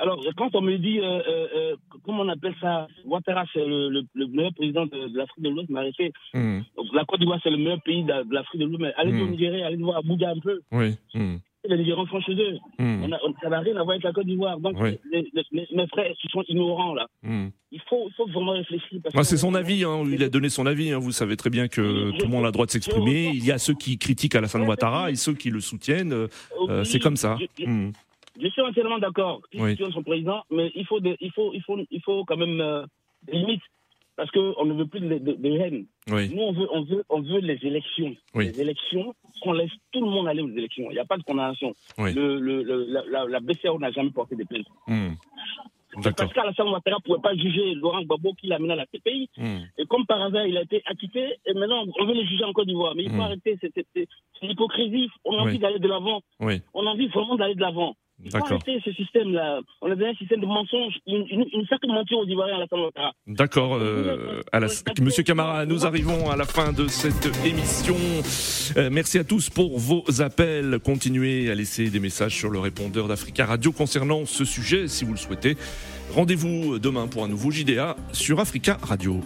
Alors, 0.00 0.18
quand 0.36 0.54
on 0.54 0.62
me 0.62 0.76
dit, 0.78 0.98
euh, 0.98 1.04
euh, 1.04 1.46
euh, 1.54 1.76
comment 2.04 2.22
on 2.22 2.28
appelle 2.28 2.54
ça 2.60 2.88
Ouattara, 3.04 3.44
c'est 3.52 3.64
le, 3.64 3.90
le- 3.90 4.02
le 4.14 4.26
meilleur 4.28 4.54
président 4.54 4.86
de, 4.86 5.08
de 5.08 5.16
l'Afrique 5.18 5.44
de 5.44 5.50
l'Ouest, 5.50 5.68
arrêtez. 5.76 6.12
Hmm. 6.34 6.60
Donc, 6.76 6.86
la 6.94 7.04
Côte 7.04 7.20
d'Ivoire, 7.20 7.38
c'est 7.42 7.50
le 7.50 7.58
meilleur 7.58 7.82
pays 7.82 8.02
de, 8.02 8.22
de 8.28 8.34
l'Afrique 8.34 8.60
de 8.62 8.66
l'Ouest. 8.66 8.80
Mais 8.80 8.92
allez 8.96 9.12
Mm. 9.12 9.22
au 9.22 9.26
Nigeria, 9.26 9.66
allez 9.66 9.76
voir 9.76 9.98
Abuja 9.98 10.30
un 10.30 10.38
peu. 10.40 10.60
Oui. 10.72 10.96
Hmm. 11.14 11.36
Les 11.68 11.76
Nigériens 11.76 12.06
sont 12.06 12.20
chez 12.22 12.32
eux. 12.32 12.56
Hmm. 12.78 13.04
On 13.04 13.12
a- 13.12 13.18
on- 13.26 13.34
ça 13.42 13.50
n'a 13.50 13.60
rien 13.60 13.72
à 13.76 13.82
voir 13.82 13.90
avec 13.90 14.02
la 14.04 14.12
Côte 14.12 14.24
d'Ivoire. 14.24 14.58
Donc, 14.58 14.76
Oui. 14.80 14.98
les, 15.12 15.30
les- 15.34 15.44
mes, 15.52 15.66
mes 15.74 15.86
frères, 15.88 16.10
ils 16.24 16.30
sont 16.30 16.42
ignorants, 16.48 16.94
là. 16.94 17.06
Hmm. 17.22 17.48
Il 17.70 17.80
faut, 17.88 18.08
vraiment 18.32 18.52
réfléchir. 18.52 19.00
Ah, 19.14 19.22
c'est 19.22 19.36
son 19.36 19.54
avis, 19.54 19.84
hein, 19.84 20.02
il 20.10 20.22
a 20.22 20.30
donné 20.30 20.48
son 20.48 20.64
avis. 20.64 20.90
hein, 20.92 20.98
vous 20.98 21.12
savez 21.12 21.36
très 21.36 21.50
bien 21.50 21.68
que 21.68 22.10
tout 22.18 22.24
le 22.24 22.30
monde 22.30 22.44
a 22.44 22.46
le 22.46 22.52
droit 22.52 22.64
de 22.64 22.70
s'exprimer. 22.70 23.30
Il 23.34 23.44
y 23.44 23.52
a 23.52 23.58
ceux 23.58 23.74
qui 23.74 23.98
critiquent 23.98 24.34
Alassane 24.34 24.62
Ouattara 24.66 25.10
et 25.10 25.14
ceux 25.16 25.34
qui 25.34 25.50
le 25.50 25.60
soutiennent. 25.60 26.12
euh, 26.68 26.84
c'est 26.84 26.98
comme 27.00 27.16
ça. 27.16 27.36
Je- 27.58 27.90
je- 28.40 28.46
Hmm. 28.46 28.50
Suis 28.50 28.62
entièrement 28.62 28.98
d'accord. 28.98 29.40
Oui. 29.54 29.76
Son 29.92 30.02
président, 30.02 30.42
mais 30.50 30.70
il 30.74 30.84
faut, 30.86 30.98
il 31.00 31.30
faut, 31.32 31.52
il 31.54 31.62
faut, 31.62 31.78
il 31.90 32.02
faut 32.02 32.24
quand 32.24 32.36
même 32.36 32.60
euh, 32.60 32.84
des 33.26 33.32
limites. 33.38 33.62
parce 34.16 34.30
qu'on 34.32 34.64
ne 34.66 34.74
veut 34.74 34.86
plus 34.86 35.00
de, 35.00 35.16
de, 35.18 35.32
de 35.32 35.48
haine. 35.48 35.86
Oui. 36.10 36.28
Nous, 36.34 36.42
on 36.42 36.52
veut, 36.52 36.68
on, 36.72 36.82
veut, 36.84 37.02
on 37.08 37.22
veut 37.22 37.38
les 37.40 37.58
élections. 37.62 38.14
Oui. 38.34 38.46
Les 38.48 38.60
élections, 38.60 39.14
qu'on 39.40 39.52
laisse 39.54 39.70
tout 39.92 40.00
le 40.04 40.10
monde 40.10 40.28
aller 40.28 40.42
aux 40.42 40.50
élections. 40.50 40.90
Il 40.90 40.94
n'y 40.94 40.98
a 40.98 41.06
pas 41.06 41.16
de 41.16 41.22
condamnation. 41.22 41.72
Oui. 41.96 42.12
Le, 42.12 42.38
le, 42.38 42.62
le- 42.62 42.84
la, 43.10 43.24
la, 43.26 43.40
BCAO 43.40 43.78
n'a 43.78 43.90
jamais 43.92 44.10
porté 44.10 44.36
de 44.36 44.44
plainte. 44.44 44.66
Hmm. 44.86 45.14
D'accord. 45.96 46.12
parce 46.18 46.32
qu'Alassane 46.34 46.68
Ouattara 46.68 46.98
ne 46.98 47.02
pouvait 47.02 47.20
pas 47.22 47.34
juger 47.34 47.74
Laurent 47.74 48.02
Gbagbo 48.02 48.32
qui 48.34 48.46
l'a 48.46 48.58
mené 48.58 48.74
à 48.74 48.76
la 48.76 48.86
CPI. 48.86 49.28
Hmm. 49.38 49.60
Et 49.78 49.86
comme 49.86 50.04
par 50.06 50.20
hasard, 50.22 50.46
il 50.46 50.56
a 50.58 50.62
été 50.62 50.82
acquitté, 50.86 51.36
et 51.46 51.54
maintenant, 51.54 51.84
on 51.98 52.04
veut 52.06 52.14
le 52.14 52.24
juger 52.24 52.44
en 52.44 52.52
Côte 52.52 52.66
d'Ivoire. 52.66 52.94
Mais 52.94 53.04
il 53.04 53.10
faut 53.10 53.16
Mm. 53.16 53.20
arrêter, 53.20 53.58
c'est 53.62 54.08
l'hypocrisie. 54.42 55.08
On 55.24 55.32
a 55.38 55.42
envie 55.42 55.58
d'aller 55.58 55.78
de 55.78 55.88
l'avant. 55.88 56.20
Oui. 56.40 56.60
On 56.74 56.86
a 56.86 56.90
envie 56.90 57.08
vraiment 57.08 57.36
d'aller 57.36 57.54
de 57.54 57.60
l'avant. 57.60 57.96
D'accord. 58.24 58.60
arrêter 58.62 58.80
ce 58.84 58.92
système-là. 58.92 59.60
On 59.80 59.90
un 60.06 60.14
système 60.14 60.40
de 60.40 60.46
mensonges. 60.46 60.94
Il, 61.06 61.24
il, 61.30 61.46
il 61.52 61.60
ne 61.60 61.64
fait 61.66 61.76
que 61.82 61.86
mentir 61.86 62.18
aux 62.18 62.26
Ivoiriens, 62.26 62.56
Alassane 62.56 62.80
Ouattara. 62.80 63.12
D'accord, 63.26 63.74
euh, 63.76 64.42
à 64.52 64.60
la- 64.60 64.66
Monsieur 65.00 65.22
Camara, 65.22 65.64
nous 65.66 65.86
arrivons 65.86 66.30
à 66.30 66.36
la 66.36 66.44
fin 66.44 66.72
de 66.72 66.86
cette 66.88 67.30
émission. 67.46 67.96
Euh, 68.76 68.88
merci 68.92 69.18
à 69.18 69.24
tous 69.24 69.48
pour 69.50 69.78
vos 69.78 70.04
appels. 70.20 70.78
Continuez 70.84 71.50
à 71.50 71.54
laisser 71.54 71.90
des 71.90 72.00
messages 72.00 72.34
sur 72.36 72.50
le 72.50 72.58
répondeur 72.58 73.08
d'Africa 73.08 73.46
Radio 73.46 73.72
concernant 73.72 74.26
ce 74.26 74.44
sujet, 74.44 74.88
si 74.88 75.04
vous 75.04 75.12
le 75.12 75.18
souhaitez. 75.18 75.56
Rendez-vous 76.14 76.78
demain 76.78 77.06
pour 77.06 77.24
un 77.24 77.28
nouveau 77.28 77.50
JDA 77.50 77.96
sur 78.12 78.40
Africa 78.40 78.78
Radio. 78.82 79.20